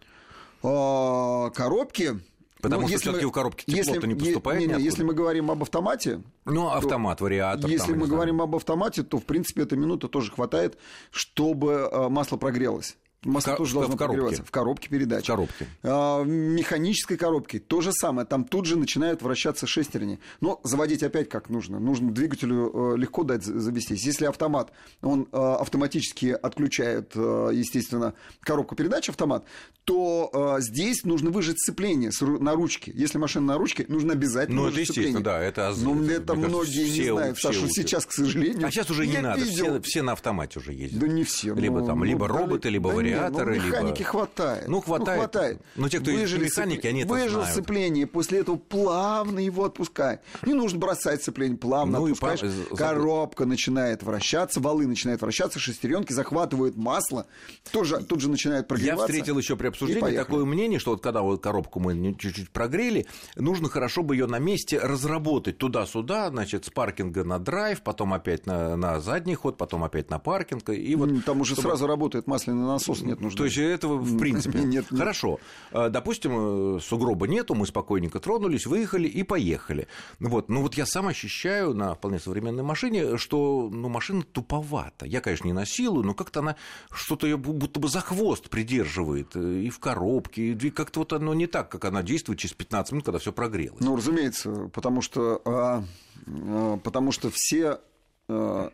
А, 0.66 1.50
коробки 1.50 2.20
Потому 2.64 2.82
ну, 2.82 2.88
что 2.88 2.98
все-таки 2.98 3.26
в 3.26 3.30
коробке 3.30 3.64
тепло-то 3.70 4.06
не 4.06 4.14
поступает. 4.14 4.60
Не, 4.60 4.66
не, 4.66 4.82
если 4.82 5.02
мы 5.02 5.12
говорим 5.12 5.50
об 5.50 5.62
автомате. 5.62 6.22
Ну, 6.46 6.68
автомат, 6.68 7.18
то, 7.18 7.24
вариатор. 7.24 7.70
Если 7.70 7.92
там, 7.92 8.00
мы 8.00 8.06
говорим 8.06 8.40
об 8.40 8.56
автомате, 8.56 9.02
то 9.02 9.18
в 9.18 9.24
принципе 9.24 9.62
эта 9.62 9.76
минута 9.76 10.08
тоже 10.08 10.32
хватает, 10.32 10.78
чтобы 11.10 11.88
э, 11.92 12.08
масло 12.08 12.36
прогрелось. 12.38 12.96
Масло 13.24 13.52
в, 13.52 13.56
тоже 13.56 13.74
должно 13.74 13.94
в 13.94 13.98
коробке. 13.98 14.42
В 14.42 14.50
коробке 14.50 14.88
передач. 14.88 15.24
В 15.24 15.26
коробке. 15.26 15.66
А, 15.82 16.22
в 16.22 16.26
механической 16.26 17.16
коробке 17.16 17.58
то 17.58 17.80
же 17.80 17.92
самое. 17.92 18.26
Там 18.26 18.44
тут 18.44 18.66
же 18.66 18.76
начинают 18.76 19.22
вращаться 19.22 19.66
шестерни. 19.66 20.20
Но 20.40 20.60
заводить 20.64 21.02
опять 21.02 21.28
как 21.28 21.48
нужно. 21.48 21.78
Нужно 21.78 22.12
двигателю 22.12 22.94
э, 22.94 22.96
легко 22.98 23.24
дать 23.24 23.44
завестись. 23.44 24.04
Если 24.04 24.26
автомат, 24.26 24.72
он 25.02 25.28
э, 25.32 25.36
автоматически 25.36 26.26
отключает, 26.26 27.12
э, 27.14 27.50
естественно, 27.52 28.14
коробку 28.40 28.74
передач 28.76 29.08
автомат, 29.08 29.44
то 29.84 30.56
здесь 30.60 31.04
нужно 31.04 31.30
выжать 31.30 31.58
сцепление 31.58 32.10
на 32.20 32.54
ручке. 32.54 32.90
Если 32.94 33.18
машина 33.18 33.46
на 33.46 33.58
ручке, 33.58 33.84
нужно 33.88 34.14
обязательно 34.14 34.62
ну, 34.62 34.66
выжать 34.68 34.90
это 34.90 35.00
естественно, 35.00 35.24
да. 35.24 35.42
Это, 35.42 35.74
Но 35.76 35.94
ну, 35.94 36.08
это 36.08 36.34
многие 36.34 36.84
все, 36.84 37.02
не 37.02 37.10
знают, 37.10 37.38
все 37.38 37.52
Саша, 37.52 37.68
сейчас, 37.68 38.06
к 38.06 38.12
сожалению. 38.12 38.66
А 38.66 38.70
сейчас 38.70 38.90
уже 38.90 39.06
не 39.06 39.18
надо, 39.18 39.44
все, 39.44 39.80
все 39.82 40.02
на 40.02 40.12
автомате 40.12 40.58
уже 40.58 40.72
ездят. 40.72 41.00
Да 41.00 41.08
не 41.08 41.24
все. 41.24 41.54
Либо 41.54 41.80
ну, 41.80 41.86
там, 41.86 42.04
либо 42.04 42.28
ну, 42.28 42.34
роботы, 42.34 42.68
либо 42.70 42.90
да 42.90 42.96
вариаторы. 43.14 43.54
Нет, 43.54 43.62
ну, 43.62 43.68
механики 43.68 43.98
либо... 43.98 44.10
хватает. 44.10 44.68
Ну, 44.68 44.80
хватает. 44.80 45.16
Ну, 45.16 45.22
хватает. 45.22 45.60
Но 45.76 45.88
те, 45.88 46.00
кто 46.00 46.10
выжили 46.10 46.44
механики, 46.44 46.86
они 46.86 47.00
это 47.02 47.12
Выжил 47.12 47.40
знают. 47.40 47.50
сцепление, 47.50 48.06
после 48.06 48.40
этого 48.40 48.56
плавно 48.56 49.38
его 49.38 49.64
отпускает. 49.64 50.20
Не 50.44 50.54
нужно 50.54 50.78
бросать 50.78 51.22
сцепление, 51.22 51.56
плавно 51.56 51.98
ну, 51.98 52.04
отпускаешь. 52.06 52.42
И... 52.42 52.74
Коробка 52.74 53.46
начинает 53.46 54.02
вращаться, 54.02 54.60
валы 54.60 54.86
начинают 54.86 55.22
вращаться, 55.22 55.58
шестеренки 55.58 56.12
захватывают 56.12 56.76
масло, 56.76 57.26
тоже, 57.72 57.98
тут 57.98 58.20
же 58.20 58.28
начинает 58.28 58.68
прогреваться. 58.68 59.02
Я 59.02 59.06
встретил 59.06 59.38
еще 59.38 59.56
при 59.56 59.68
обсуждении 59.68 60.16
такое 60.16 60.44
мнение, 60.44 60.78
что 60.78 60.92
вот 60.92 61.02
когда 61.02 61.22
вот 61.22 61.42
коробку 61.42 61.80
мы 61.80 62.14
чуть-чуть 62.14 62.50
прогрели, 62.50 63.06
нужно 63.36 63.68
хорошо 63.68 64.02
бы 64.02 64.14
ее 64.14 64.26
на 64.26 64.38
месте 64.38 64.78
разработать 64.78 65.58
туда-сюда, 65.58 66.30
значит, 66.30 66.64
с 66.66 66.70
паркинга 66.70 67.24
на 67.24 67.38
драйв, 67.38 67.82
потом 67.82 68.12
опять 68.12 68.46
на, 68.46 68.76
на 68.76 69.00
задний 69.00 69.34
ход, 69.34 69.56
потом 69.56 69.84
опять 69.84 70.10
на 70.10 70.18
паркинг. 70.18 70.70
И 70.70 70.94
вот, 70.96 71.24
Там 71.24 71.40
уже 71.40 71.54
чтобы... 71.54 71.68
сразу 71.68 71.86
работает 71.86 72.26
масляный 72.26 72.66
насос, 72.66 73.02
нет 73.04 73.20
нужды. 73.20 73.38
То 73.38 73.44
есть 73.44 73.58
этого 73.58 73.96
в 73.96 74.18
принципе. 74.18 74.58
нет. 74.64 74.86
Хорошо. 74.88 75.38
А, 75.72 75.88
допустим, 75.88 76.76
э, 76.76 76.80
сугроба 76.80 77.26
нету, 77.26 77.54
мы 77.54 77.66
спокойненько 77.66 78.20
тронулись, 78.20 78.66
выехали 78.66 79.08
и 79.08 79.22
поехали. 79.22 79.88
Вот. 80.20 80.48
Ну 80.48 80.62
вот 80.62 80.74
я 80.74 80.86
сам 80.86 81.08
ощущаю 81.08 81.74
на 81.74 81.94
вполне 81.94 82.18
современной 82.18 82.62
машине, 82.62 83.16
что 83.18 83.68
ну, 83.72 83.88
машина 83.88 84.22
туповата. 84.22 85.06
Я, 85.06 85.20
конечно, 85.20 85.46
не 85.46 85.52
насилую, 85.52 86.04
но 86.04 86.14
как-то 86.14 86.40
она 86.40 86.56
что-то 86.90 87.26
ее 87.26 87.36
будто 87.36 87.80
бы 87.80 87.88
за 87.88 88.00
хвост 88.00 88.48
придерживает 88.48 89.36
э, 89.36 89.62
и 89.62 89.70
в 89.70 89.78
коробке, 89.78 90.52
и 90.52 90.70
как-то 90.70 91.00
вот 91.00 91.12
оно 91.12 91.34
не 91.34 91.46
так, 91.46 91.70
как 91.70 91.84
она 91.84 92.02
действует 92.02 92.38
через 92.38 92.54
15 92.54 92.92
минут, 92.92 93.04
когда 93.04 93.18
все 93.18 93.32
прогрелось. 93.32 93.80
Ну, 93.80 93.96
разумеется, 93.96 94.70
потому 94.72 95.02
что, 95.02 95.40
а, 95.44 95.84
а, 96.26 96.76
потому 96.78 97.12
что 97.12 97.30
все 97.32 97.80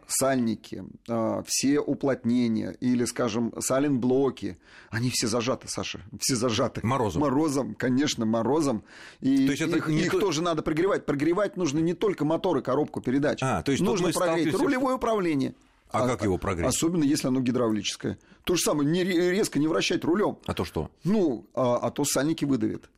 сальники, 0.07 0.85
э, 1.09 1.43
все 1.47 1.81
уплотнения 1.81 2.71
или, 2.81 3.05
скажем, 3.05 3.53
саленблоки, 3.59 4.59
они 4.91 5.11
все 5.11 5.27
зажаты, 5.27 5.69
Саша, 5.69 6.01
все 6.21 6.37
зажаты. 6.37 6.81
Морозом. 6.85 7.23
Морозом, 7.23 7.75
конечно, 7.75 8.25
морозом. 8.27 8.85
И 9.21 9.47
то 9.47 9.53
есть 9.53 9.63
это 9.63 9.79
их, 9.79 9.89
их 9.89 10.13
то... 10.13 10.21
тоже 10.21 10.43
надо 10.43 10.63
прогревать. 10.63 11.05
Прогревать 11.05 11.57
нужно 11.57 11.81
не 11.81 11.95
только 11.95 12.25
мотор 12.25 12.59
и 12.59 12.63
коробку 12.63 13.01
передач. 13.01 13.41
А, 13.43 13.63
то 13.63 13.73
есть 13.73 13.83
нужно 13.83 14.13
прогреть 14.13 14.55
рулевое 14.55 14.97
управление. 14.97 15.55
А, 15.93 16.05
а 16.05 16.07
как 16.07 16.23
его 16.23 16.39
прогреть? 16.39 16.69
Особенно, 16.69 17.03
если 17.03 17.27
оно 17.27 17.41
гидравлическое. 17.41 18.19
То 18.45 18.55
же 18.55 18.63
самое, 18.63 18.89
не, 18.89 19.03
резко 19.03 19.59
не 19.59 19.67
вращать 19.67 20.05
рулем. 20.05 20.39
А 20.47 20.55
то 20.55 20.65
что? 20.65 20.91
Ну, 21.03 21.47
а, 21.55 21.79
а 21.79 21.91
то 21.91 22.05
сальники 22.05 22.45
выдавит. 22.45 22.89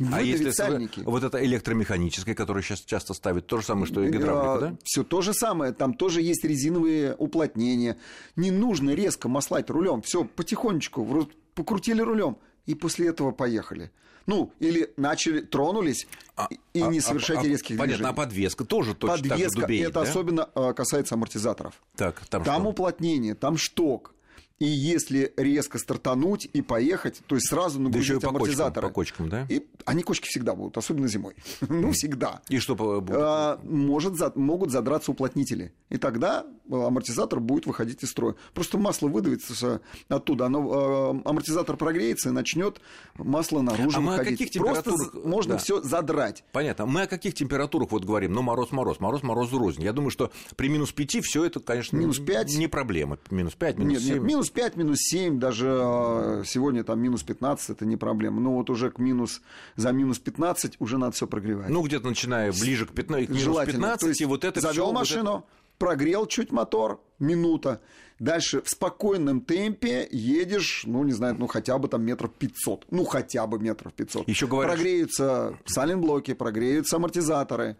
А, 0.00 0.18
а 0.18 0.22
если 0.22 0.50
сальники. 0.50 1.00
вот 1.00 1.24
это 1.24 1.44
электромеханическое, 1.44 2.34
которое 2.34 2.62
сейчас 2.62 2.80
часто 2.80 3.14
ставят, 3.14 3.46
то 3.46 3.58
же 3.58 3.64
самое, 3.64 3.86
что 3.86 4.02
и 4.02 4.10
гидравлика, 4.10 4.70
да? 4.70 4.76
Все 4.84 5.02
то 5.02 5.22
же 5.22 5.34
самое, 5.34 5.72
там 5.72 5.94
тоже 5.94 6.22
есть 6.22 6.44
резиновые 6.44 7.14
уплотнения. 7.16 7.98
Не 8.36 8.50
нужно 8.50 8.90
резко 8.94 9.28
маслать 9.28 9.70
рулем, 9.70 10.02
все 10.02 10.24
потихонечку, 10.24 11.28
покрутили 11.54 12.00
рулем, 12.00 12.36
и 12.66 12.74
после 12.74 13.08
этого 13.08 13.32
поехали. 13.32 13.90
Ну, 14.26 14.52
или 14.60 14.92
начали, 14.98 15.40
тронулись 15.40 16.06
а, 16.36 16.48
и 16.74 16.82
а, 16.82 16.88
не 16.88 17.00
совершайте 17.00 17.48
а, 17.48 17.50
резких 17.50 17.78
понятно, 17.78 17.86
движений. 17.96 18.10
а 18.10 18.12
подвеска 18.12 18.64
тоже 18.66 18.94
точно 18.94 19.16
подвеска, 19.16 19.38
так 19.38 19.50
же 19.50 19.60
дубеет, 19.62 19.88
это 19.88 19.94
да? 19.94 20.02
особенно 20.02 20.44
а, 20.54 20.74
касается 20.74 21.14
амортизаторов. 21.14 21.80
Так, 21.96 22.20
там, 22.26 22.44
там 22.44 22.60
что? 22.60 22.70
уплотнение, 22.70 23.34
там 23.34 23.56
шток. 23.56 24.14
И 24.58 24.66
если 24.66 25.32
резко 25.36 25.78
стартануть 25.78 26.48
и 26.52 26.62
поехать, 26.62 27.20
то 27.26 27.36
есть 27.36 27.48
сразу 27.48 27.80
нагрузить 27.80 28.20
да 28.20 28.28
амортизаторы. 28.28 28.88
По 28.88 28.92
кочкам, 28.92 29.28
да? 29.28 29.46
И 29.48 29.64
они 29.84 30.02
кочки 30.02 30.26
всегда 30.26 30.54
будут, 30.54 30.76
особенно 30.76 31.06
зимой. 31.06 31.36
ну, 31.68 31.92
всегда. 31.92 32.42
И 32.48 32.58
что 32.58 32.74
будет? 32.74 33.08
А, 33.10 33.60
может, 33.62 34.14
могут 34.34 34.72
задраться 34.72 35.12
уплотнители. 35.12 35.72
И 35.90 35.96
тогда 35.96 36.44
а, 36.70 36.88
амортизатор 36.88 37.38
будет 37.38 37.66
выходить 37.66 38.02
из 38.02 38.10
строя. 38.10 38.34
Просто 38.52 38.78
масло 38.78 39.06
выдавится 39.06 39.80
оттуда. 40.08 40.46
Оно, 40.46 40.70
а, 40.72 41.22
амортизатор 41.24 41.76
прогреется 41.76 42.30
и 42.30 42.32
начнет 42.32 42.80
масло 43.16 43.62
наружу 43.62 43.98
а 43.98 44.00
мы 44.00 44.12
выходить. 44.12 44.28
О 44.28 44.32
каких 44.32 44.50
температурах... 44.50 44.98
Просто 45.12 45.28
можно 45.28 45.52
да. 45.54 45.58
все 45.58 45.80
задрать. 45.82 46.42
Понятно. 46.50 46.86
Мы 46.86 47.02
о 47.02 47.06
каких 47.06 47.34
температурах 47.34 47.92
вот 47.92 48.04
говорим? 48.04 48.32
Ну, 48.32 48.42
мороз-мороз, 48.42 48.98
мороз-мороз 48.98 49.52
рознь. 49.52 49.82
Я 49.84 49.92
думаю, 49.92 50.10
что 50.10 50.32
при 50.56 50.68
минус 50.68 50.90
5 50.90 51.24
все 51.24 51.44
это, 51.44 51.60
конечно, 51.60 51.96
минус 51.96 52.18
5. 52.18 52.56
не 52.56 52.66
проблема. 52.66 53.18
Минус 53.30 53.54
5, 53.54 53.78
минус 53.78 53.92
нет, 53.92 54.02
7. 54.02 54.14
Нет, 54.14 54.22
минус 54.24 54.47
5, 54.50 54.76
минус 54.76 54.98
7 55.00 55.38
даже 55.38 55.68
а, 55.68 56.42
сегодня 56.44 56.84
там 56.84 57.00
минус 57.00 57.22
15, 57.22 57.70
это 57.70 57.86
не 57.86 57.96
проблема. 57.96 58.40
Но 58.40 58.54
вот 58.54 58.70
уже 58.70 58.90
к 58.90 58.98
минус, 58.98 59.40
за 59.76 59.92
минус 59.92 60.18
15 60.18 60.76
уже 60.78 60.98
надо 60.98 61.12
все 61.12 61.26
прогревать. 61.26 61.68
Ну, 61.68 61.82
где-то 61.82 62.06
начиная 62.06 62.52
ближе 62.52 62.86
к, 62.86 62.92
15, 62.92 63.26
к 63.26 63.30
минус 63.30 63.64
15, 63.66 64.00
то 64.00 64.08
есть 64.08 64.20
и 64.20 64.24
вот 64.24 64.44
это 64.44 64.60
завел 64.60 64.86
всё, 64.86 64.92
машину, 64.92 65.30
вот 65.32 65.38
это... 65.38 65.67
прогрел 65.78 66.26
чуть 66.26 66.52
мотор, 66.52 67.00
минута, 67.18 67.80
Дальше 68.18 68.62
в 68.62 68.68
спокойном 68.68 69.40
темпе 69.40 70.08
едешь, 70.10 70.82
ну, 70.86 71.04
не 71.04 71.12
знаю, 71.12 71.36
ну, 71.38 71.46
хотя 71.46 71.78
бы 71.78 71.86
там 71.86 72.02
метров 72.02 72.32
500. 72.32 72.86
Ну, 72.90 73.04
хотя 73.04 73.46
бы 73.46 73.60
метров 73.60 73.92
500. 73.92 74.28
Еще 74.28 74.48
говорят... 74.48 74.74
Прогреются 74.74 75.56
саленблоки, 75.66 76.34
прогреются 76.34 76.96
амортизаторы, 76.96 77.76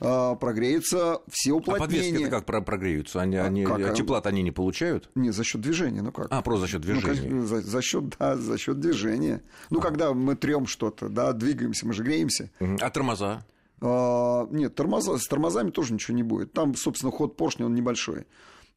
а, 0.00 0.34
прогреются 0.36 1.20
все 1.30 1.52
уплотнения. 1.52 2.08
А 2.08 2.12
подвески 2.12 2.30
как 2.30 2.64
прогреются? 2.64 3.20
Они, 3.20 3.36
а, 3.36 3.44
они, 3.44 3.64
как? 3.64 3.94
Тепла-то 3.94 4.30
они 4.30 4.42
не 4.42 4.50
получают? 4.50 5.10
Не, 5.14 5.30
за 5.30 5.44
счет 5.44 5.60
движения, 5.60 6.00
ну 6.00 6.10
как? 6.10 6.28
А, 6.30 6.40
просто 6.40 6.62
за 6.62 6.68
счет 6.68 6.84
ну, 6.86 7.00
движения. 7.00 7.28
Ну, 7.28 7.44
за, 7.44 7.60
за 7.60 7.82
счет, 7.82 8.04
да, 8.18 8.36
за 8.36 8.56
счет 8.56 8.80
движения. 8.80 9.42
Ну, 9.68 9.80
а. 9.80 9.82
когда 9.82 10.14
мы 10.14 10.36
трем 10.36 10.66
что-то, 10.66 11.10
да, 11.10 11.34
двигаемся, 11.34 11.86
мы 11.86 11.92
же 11.92 12.02
греемся. 12.02 12.50
А 12.80 12.88
тормоза? 12.88 13.44
А, 13.82 14.46
нет, 14.50 14.74
тормоза, 14.74 15.18
с 15.18 15.26
тормозами 15.26 15.70
тоже 15.70 15.92
ничего 15.94 16.16
не 16.16 16.22
будет. 16.22 16.52
Там, 16.52 16.74
собственно, 16.74 17.10
ход 17.10 17.36
поршня, 17.36 17.66
он 17.66 17.74
небольшой. 17.74 18.26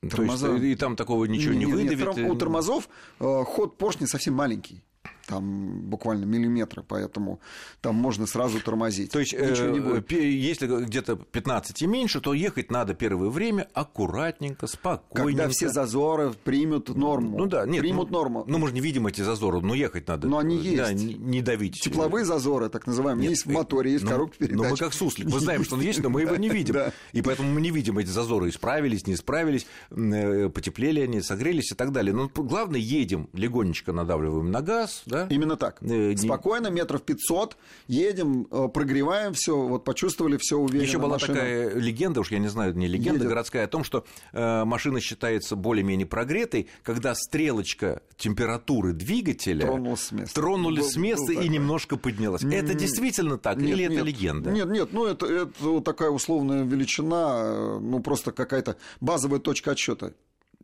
Тормоза... 0.10 0.48
То 0.48 0.54
есть, 0.56 0.66
и 0.66 0.76
там 0.76 0.96
такого 0.96 1.26
ничего 1.26 1.54
не, 1.54 1.66
не 1.66 1.66
выдавит? 1.66 2.18
Нет, 2.18 2.32
у 2.32 2.36
тормозов 2.36 2.90
э, 3.20 3.44
ход 3.46 3.78
поршня 3.78 4.08
совсем 4.08 4.34
маленький 4.34 4.84
там 5.26 5.82
буквально 5.82 6.26
миллиметры, 6.26 6.84
поэтому 6.88 7.40
там 7.82 7.96
можно 7.96 8.26
сразу 8.26 8.60
тормозить. 8.60 9.12
То 9.12 9.20
есть. 9.20 9.34
Э, 9.34 10.04
если 10.10 10.68
где-то 10.68 11.16
15 11.16 11.82
и 11.82 11.88
меньше, 11.88 12.22
то 12.22 12.34
ехать 12.34 12.72
надо 12.72 12.94
первое 12.94 13.30
время 13.30 13.68
аккуратненько, 13.74 14.68
спокойненько. 14.68 15.44
Когда 15.44 15.50
все 15.50 15.70
зазоры 15.70 16.34
примут 16.44 16.96
норму. 16.96 17.38
Ну 17.38 17.46
да, 17.46 17.66
нет, 17.66 17.82
примут 17.82 18.12
ну, 18.12 18.18
норму. 18.18 18.44
Ну 18.48 18.58
мы 18.58 18.68
же 18.68 18.74
не 18.74 18.82
видим 18.82 19.08
эти 19.08 19.22
зазоры, 19.22 19.62
но 19.62 19.74
ехать 19.74 20.08
надо. 20.08 20.28
Но 20.28 20.38
они 20.38 20.58
есть. 20.58 20.78
Да, 20.78 20.94
не, 20.94 21.42
давить. 21.42 21.82
Тепловые 21.82 22.26
зазоры, 22.26 22.70
так 22.70 22.88
называемые, 22.88 23.24
нет, 23.24 23.32
есть 23.32 23.46
в 23.46 23.52
моторе, 23.52 23.92
есть 23.92 24.04
ну, 24.04 24.12
коробка 24.12 24.38
передач. 24.38 24.58
Ну 24.58 24.70
мы 24.70 24.78
как 24.78 24.94
суслик, 24.94 25.28
мы 25.28 25.40
знаем, 25.40 25.64
что 25.64 25.76
он 25.76 25.82
есть, 25.82 26.02
но 26.02 26.10
мы 26.10 26.22
его 26.22 26.36
не 26.36 26.50
видим. 26.56 26.76
И 27.14 27.22
поэтому 27.22 27.50
мы 27.52 27.62
не 27.62 27.72
видим 27.72 27.98
эти 27.98 28.10
зазоры, 28.10 28.50
исправились, 28.50 29.08
не 29.08 29.14
исправились, 29.14 29.66
э, 29.92 30.50
потеплели 30.50 31.02
они, 31.02 31.22
согрелись 31.22 31.72
и 31.72 31.76
так 31.76 31.92
далее. 31.92 32.14
Но 32.14 32.30
главное, 32.34 32.80
едем, 32.80 33.30
легонечко 33.34 33.92
надавливаем 33.92 34.52
на 34.52 34.62
газ. 34.62 35.04
Да? 35.16 35.28
Именно 35.30 35.56
так 35.56 35.82
не... 35.82 36.18
Спокойно, 36.18 36.68
метров 36.68 37.02
500, 37.02 37.56
едем, 37.88 38.48
э, 38.52 38.68
прогреваем 38.68 39.34
все, 39.34 39.56
вот 39.56 39.86
почувствовали 39.86 40.38
все 40.38 40.58
уверенно. 40.58 40.86
Еще 40.86 40.98
была 40.98 41.14
машина. 41.14 41.34
такая 41.36 41.76
легенда, 41.76 42.20
уж 42.20 42.32
я 42.32 42.40
не 42.40 42.50
знаю, 42.50 42.76
не 42.76 42.88
легенда 42.88 43.20
Едет. 43.20 43.30
городская, 43.30 43.66
о 43.66 43.68
том, 43.68 43.84
что 43.84 44.06
э, 44.34 44.66
машина 44.66 45.00
считается 45.00 45.56
более-менее 45.56 46.06
прогретой, 46.06 46.68
когда 46.84 47.16
стрелочка 47.16 48.02
температуры 48.18 48.92
двигателя 48.92 49.66
тронулась 49.66 50.02
с 50.02 50.12
места, 50.12 50.36
тронули 50.36 50.82
с 50.82 50.98
места 50.98 51.34
был 51.34 51.42
и 51.42 51.48
немножко 51.48 51.96
поднялась. 51.98 52.44
Это 52.44 52.74
действительно 52.74 53.38
так 53.38 53.58
нет, 53.58 53.70
или 53.70 53.82
нет, 53.84 53.92
это 53.94 54.02
легенда? 54.04 54.52
Нет, 54.52 54.68
нет, 54.68 54.90
ну 54.92 55.06
это, 55.06 55.26
это 55.26 55.82
такая 55.82 56.10
условная 56.10 56.64
величина, 56.64 57.44
э, 57.44 57.80
ну 57.80 58.02
просто 58.02 58.34
какая-то 58.34 58.76
базовая 59.00 59.40
точка 59.40 59.72
отсчета. 59.72 60.14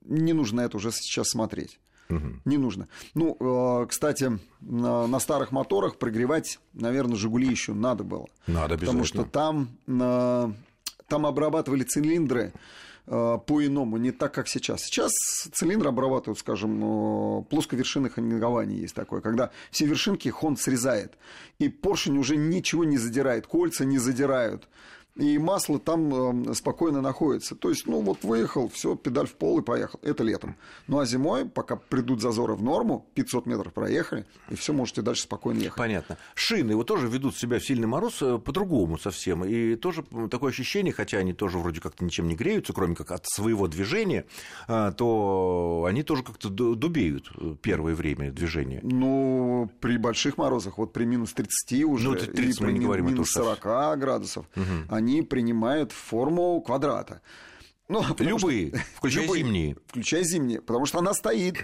Не 0.04 0.34
нужно 0.34 0.62
это 0.62 0.78
уже 0.78 0.92
сейчас 0.92 1.30
смотреть. 1.30 1.80
Угу. 2.12 2.28
Не 2.46 2.58
нужно. 2.58 2.88
Ну, 3.14 3.38
э, 3.40 3.88
кстати, 3.88 4.40
на 4.62 5.20
старых 5.20 5.52
моторах 5.52 5.98
прогревать, 5.98 6.60
наверное, 6.74 7.16
Жигули 7.16 7.48
еще 7.48 7.74
надо 7.74 8.04
было. 8.04 8.28
Надо, 8.48 8.78
Потому 8.78 9.04
что 9.04 9.24
там, 9.24 9.70
э, 9.88 10.52
там 11.08 11.26
обрабатывали 11.26 11.84
цилиндры 11.84 12.54
э, 13.08 13.38
по-иному, 13.46 13.98
не 13.98 14.12
так, 14.12 14.34
как 14.34 14.48
сейчас. 14.48 14.82
Сейчас 14.82 15.12
цилиндры 15.54 15.90
обрабатывают, 15.90 16.40
скажем, 16.40 17.46
плосковершинных 17.50 18.18
анингование 18.18 18.82
есть 18.82 18.96
такое, 18.96 19.22
когда 19.22 19.52
все 19.72 19.86
вершинки 19.86 20.30
хон 20.30 20.58
срезает, 20.58 21.14
и 21.60 21.70
поршень 21.70 22.18
уже 22.18 22.36
ничего 22.36 22.84
не 22.84 22.98
задирает, 22.98 23.48
кольца 23.48 23.86
не 23.86 23.98
задирают 23.98 24.68
и 25.16 25.38
масло 25.38 25.78
там 25.78 26.50
э, 26.50 26.54
спокойно 26.54 27.02
находится. 27.02 27.56
То 27.56 27.70
есть, 27.70 27.86
ну 27.86 28.00
вот 28.02 28.24
выехал, 28.24 28.70
все, 28.70 28.96
педаль 28.96 29.28
в 29.28 29.34
пол 29.34 29.60
и 29.60 29.62
поехал. 29.62 30.00
Это 30.04 30.24
летом. 30.24 30.56
Ну 30.88 31.00
а 31.00 31.06
зимой, 31.06 31.46
пока 31.46 31.76
придут 31.76 32.22
зазоры 32.22 32.56
в 32.56 32.64
норму, 32.64 33.06
500 33.16 33.46
метров 33.46 33.74
проехали, 33.74 34.26
и 34.50 34.56
все, 34.56 34.72
можете 34.72 35.02
дальше 35.02 35.24
спокойно 35.24 35.60
ехать. 35.60 35.78
Понятно. 35.78 36.18
Шины 36.34 36.76
вот 36.76 36.88
тоже 36.88 37.08
ведут 37.08 37.36
себя 37.36 37.60
в 37.60 37.66
сильный 37.66 37.88
мороз 37.88 38.22
э, 38.22 38.38
по-другому 38.38 38.98
совсем. 38.98 39.44
И 39.44 39.76
тоже 39.76 40.04
такое 40.30 40.52
ощущение, 40.52 40.94
хотя 40.94 41.18
они 41.18 41.34
тоже 41.34 41.58
вроде 41.58 41.82
как-то 41.82 42.06
ничем 42.06 42.28
не 42.28 42.36
греются, 42.36 42.72
кроме 42.72 42.96
как 42.96 43.12
от 43.12 43.26
своего 43.28 43.68
движения, 43.68 44.26
э, 44.70 44.94
то 44.96 45.86
они 45.90 46.04
тоже 46.04 46.24
как-то 46.24 46.50
дубеют 46.50 47.32
первое 47.62 47.96
время 47.96 48.32
движения. 48.32 48.80
Ну, 48.82 49.70
при 49.82 49.98
больших 49.98 50.38
морозах, 50.38 50.78
вот 50.78 50.94
при 50.94 51.04
минус 51.04 51.34
30 51.34 51.84
уже, 51.84 52.10
ну, 52.10 52.16
30 52.16 52.62
и 52.62 52.64
при 52.64 52.80
говорим, 52.80 53.08
минус 53.08 53.32
40 53.32 54.00
градусов, 54.00 54.46
угу 54.56 55.01
они 55.02 55.24
принимают 55.24 55.92
форму 55.92 56.62
квадрата. 56.62 57.22
Ну, 57.88 58.04
Любые, 58.20 58.70
что... 58.70 58.80
включая 58.96 59.26
Любые, 59.26 59.44
зимние. 59.44 59.76
Включая 59.88 60.24
зимние, 60.24 60.62
потому 60.62 60.86
что 60.86 61.00
она 61.00 61.14
стоит 61.14 61.58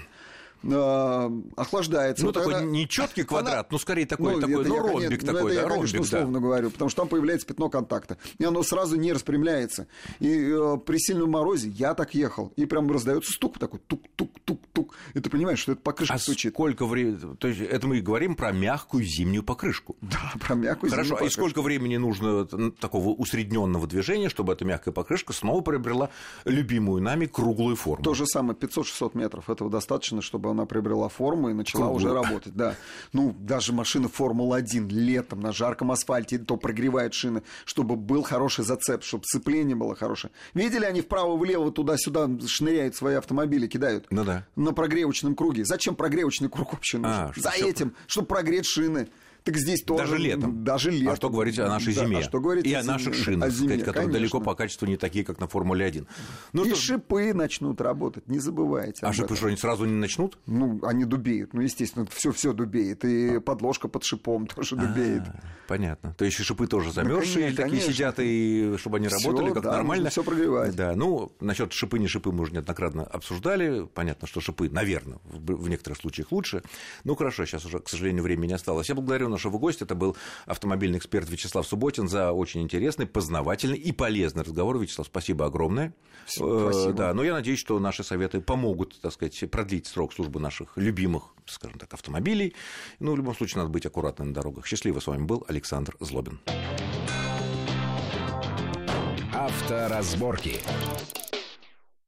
охлаждается. 1.56 2.24
Ну, 2.24 2.30
вот 2.30 2.34
такой 2.34 2.54
тогда... 2.54 2.68
не 2.68 2.88
четкий 2.88 3.24
квадрат, 3.24 3.54
она... 3.54 3.68
ну, 3.72 3.78
скорее 3.78 4.06
такой, 4.06 4.36
ну, 4.36 4.42
такой, 4.42 4.66
ну, 4.66 4.76
я, 4.76 4.82
ромбик 4.82 5.10
конечно, 5.10 5.34
такой, 5.34 5.52
это 5.52 5.56
да, 5.56 5.62
я, 5.62 5.68
ромбик, 5.68 5.92
конечно, 5.92 6.18
условно 6.18 6.34
да. 6.34 6.40
говорю, 6.40 6.72
потому 6.72 6.90
что 6.90 7.02
там 7.02 7.10
появляется 7.10 7.48
пятно 7.48 7.70
контакта, 7.70 8.18
и 8.38 8.44
оно 8.44 8.64
сразу 8.64 8.96
не 8.98 9.14
распрямляется. 9.14 9.88
И 10.20 10.50
э, 10.52 10.78
при 10.86 10.98
сильном 10.98 11.32
морозе 11.32 11.70
я 11.70 11.94
так 11.94 12.16
ехал, 12.16 12.52
и 12.56 12.66
прям 12.66 12.92
раздается 12.92 13.32
стук 13.32 13.60
такой, 13.60 13.80
тук-тук-тук-тук, 13.88 14.96
и 15.14 15.20
ты 15.20 15.30
понимаешь, 15.30 15.60
что 15.60 15.74
это 15.74 15.82
покрышка 15.82 16.16
а 16.16 16.20
стучит. 16.20 16.54
сколько 16.54 16.86
времени, 16.86 17.36
то 17.36 17.48
есть 17.48 17.62
это 17.62 17.88
мы 17.88 18.02
говорим 18.02 18.36
про 18.36 18.52
мягкую 18.52 19.04
зимнюю 19.04 19.44
покрышку. 19.44 19.96
Да, 20.02 20.34
про 20.40 20.56
мягкую 20.56 20.90
Хорошо, 20.90 21.10
зимнюю 21.10 21.20
покрышку. 21.20 21.42
и 21.42 21.44
сколько 21.44 21.62
времени 21.62 21.98
нужно 21.98 22.46
такого 22.80 23.10
усредненного 23.10 23.88
движения, 23.88 24.30
чтобы 24.30 24.54
эта 24.54 24.66
мягкая 24.66 24.94
покрышка 24.94 25.34
снова 25.34 25.62
приобрела 25.62 26.10
любимую 26.46 27.02
нами 27.02 27.26
круглую 27.26 27.76
форму? 27.76 28.04
То 28.04 28.14
же 28.14 28.26
самое, 28.26 28.58
500-600 28.58 29.18
метров, 29.18 29.50
этого 29.50 29.70
достаточно, 29.70 30.22
чтобы 30.22 30.47
она 30.52 30.66
приобрела 30.66 31.10
форму 31.10 31.50
и 31.50 31.54
начала 31.54 31.90
уже 31.90 32.14
работать. 32.14 32.56
Да. 32.56 32.76
Ну, 33.14 33.36
даже 33.40 33.74
машина 33.74 34.08
Формула-1 34.08 34.90
летом 34.90 35.40
на 35.42 35.52
жарком 35.52 35.92
асфальте 35.92 36.38
то 36.38 36.58
прогревает 36.58 37.14
шины, 37.14 37.44
чтобы 37.66 37.96
был 37.96 38.24
хороший 38.24 38.64
зацеп, 38.64 39.04
чтобы 39.04 39.24
сцепление 39.26 39.76
было 39.76 39.96
хорошее. 39.96 40.32
Видели, 40.54 40.86
они 40.86 41.02
вправо-влево 41.02 41.72
туда-сюда 41.72 42.30
шныряют 42.48 42.96
свои 42.96 43.16
автомобили, 43.16 43.68
кидают 43.68 44.06
ну, 44.10 44.24
да. 44.24 44.46
на 44.56 44.74
прогревочном 44.74 45.36
круге. 45.36 45.66
Зачем 45.66 45.96
прогревочный 45.96 46.50
круг 46.50 46.74
вообще 46.74 46.98
нужен? 46.98 47.16
А, 47.16 47.34
За 47.36 47.52
этим, 47.52 47.96
чтобы 48.08 48.28
прогреть 48.28 48.66
шины. 48.66 49.10
Так 49.48 49.56
здесь 49.56 49.82
тоже... 49.82 50.04
Даже 50.04 50.18
летом. 50.18 50.64
Даже 50.66 50.92
летом. 50.92 51.14
А 51.14 51.16
что 51.16 51.30
говорить 51.30 51.58
о 51.58 51.70
нашей 51.70 51.94
зиме? 51.94 52.16
Да, 52.16 52.20
а 52.20 52.24
что 52.24 52.42
говорить 52.42 52.66
и 52.66 52.74
о, 52.74 52.84
наших 52.84 53.16
шинах, 53.16 53.50
зиме, 53.50 53.70
сказать, 53.70 53.86
которые 53.86 54.08
конечно. 54.08 54.20
далеко 54.20 54.42
по 54.42 54.56
качеству 54.56 54.86
не 54.88 54.98
такие, 54.98 55.24
как 55.24 55.40
на 55.40 55.48
Формуле-1. 55.48 56.06
Ну, 56.52 56.66
и 56.66 56.72
что... 56.72 56.76
шипы 56.82 57.34
начнут 57.34 57.80
работать, 57.80 58.28
не 58.28 58.40
забывайте. 58.40 59.06
А 59.06 59.14
шипы 59.14 59.38
что, 59.38 59.48
они 59.48 59.56
сразу 59.56 59.86
не 59.86 59.94
начнут? 59.94 60.38
Ну, 60.48 60.82
они 60.84 61.06
дубеют. 61.06 61.54
Ну, 61.54 61.62
естественно, 61.62 62.06
все 62.12 62.34
все 62.34 62.52
дубеет. 62.52 63.06
И 63.06 63.40
подложка 63.40 63.88
под 63.88 64.04
шипом 64.04 64.48
тоже 64.48 64.76
а, 64.76 64.86
дубеет. 64.86 65.24
Понятно. 65.70 66.14
То 66.18 66.26
есть 66.26 66.36
шипы 66.36 66.68
тоже 66.68 66.92
замерзшие, 66.92 67.52
ну, 67.52 67.56
такие 67.56 67.82
сидят, 67.82 68.16
и 68.20 68.76
чтобы 68.78 68.98
они 68.98 69.08
работали 69.08 69.54
как 69.54 69.64
нормально. 69.64 70.10
Все 70.10 70.24
прогревать. 70.24 70.76
Да, 70.76 70.94
ну, 70.94 71.32
насчет 71.40 71.72
шипы, 71.72 72.00
не 72.00 72.10
шипы 72.10 72.34
мы 72.34 72.42
уже 72.42 72.52
неоднократно 72.52 73.06
обсуждали. 73.06 73.88
Понятно, 73.94 74.28
что 74.28 74.42
шипы, 74.42 74.70
наверное, 74.70 75.20
в 75.24 75.70
некоторых 75.70 76.00
случаях 76.00 76.34
лучше. 76.34 76.64
Ну, 77.06 77.16
хорошо, 77.16 77.46
сейчас 77.46 77.64
уже, 77.64 77.80
к 77.80 77.88
сожалению, 77.88 78.24
времени 78.24 78.48
не 78.48 78.54
осталось. 78.56 78.90
Я 78.90 78.96
благодарю 78.96 79.30
нашего 79.38 79.58
гостя. 79.58 79.86
Это 79.86 79.96
был 79.96 80.18
автомобильный 80.46 80.98
эксперт 80.98 81.30
Вячеслав 81.30 81.66
Субботин 81.66 82.08
за 82.08 82.32
очень 82.32 82.62
интересный, 82.62 83.06
познавательный 83.06 83.78
и 83.78 83.92
полезный 83.92 84.44
разговор. 84.44 84.80
Вячеслав, 84.80 85.08
спасибо 85.08 85.46
огромное. 85.46 85.94
Спасибо. 86.26 86.90
Э, 86.90 86.94
да, 86.94 87.14
но 87.14 87.24
я 87.24 87.34
надеюсь, 87.34 87.60
что 87.60 87.80
наши 87.80 88.04
советы 88.04 88.42
помогут, 88.42 89.00
так 89.02 89.14
сказать, 89.14 89.50
продлить 89.52 89.88
срок 89.88 90.14
службы 90.14 90.40
наших 90.40 90.76
любимых, 90.76 91.34
скажем 91.46 91.80
так, 91.80 91.94
автомобилей. 91.94 92.56
Ну, 93.00 93.14
в 93.14 93.18
любом 93.18 93.36
случае, 93.36 93.60
надо 93.60 93.70
быть 93.70 93.86
аккуратным 93.86 94.30
на 94.30 94.34
дорогах. 94.34 94.66
Счастливо 94.66 95.00
с 95.00 95.08
вами 95.08 95.24
был 95.24 95.46
Александр 95.48 95.96
Злобин. 96.00 96.40
Авторазборки. 99.34 100.60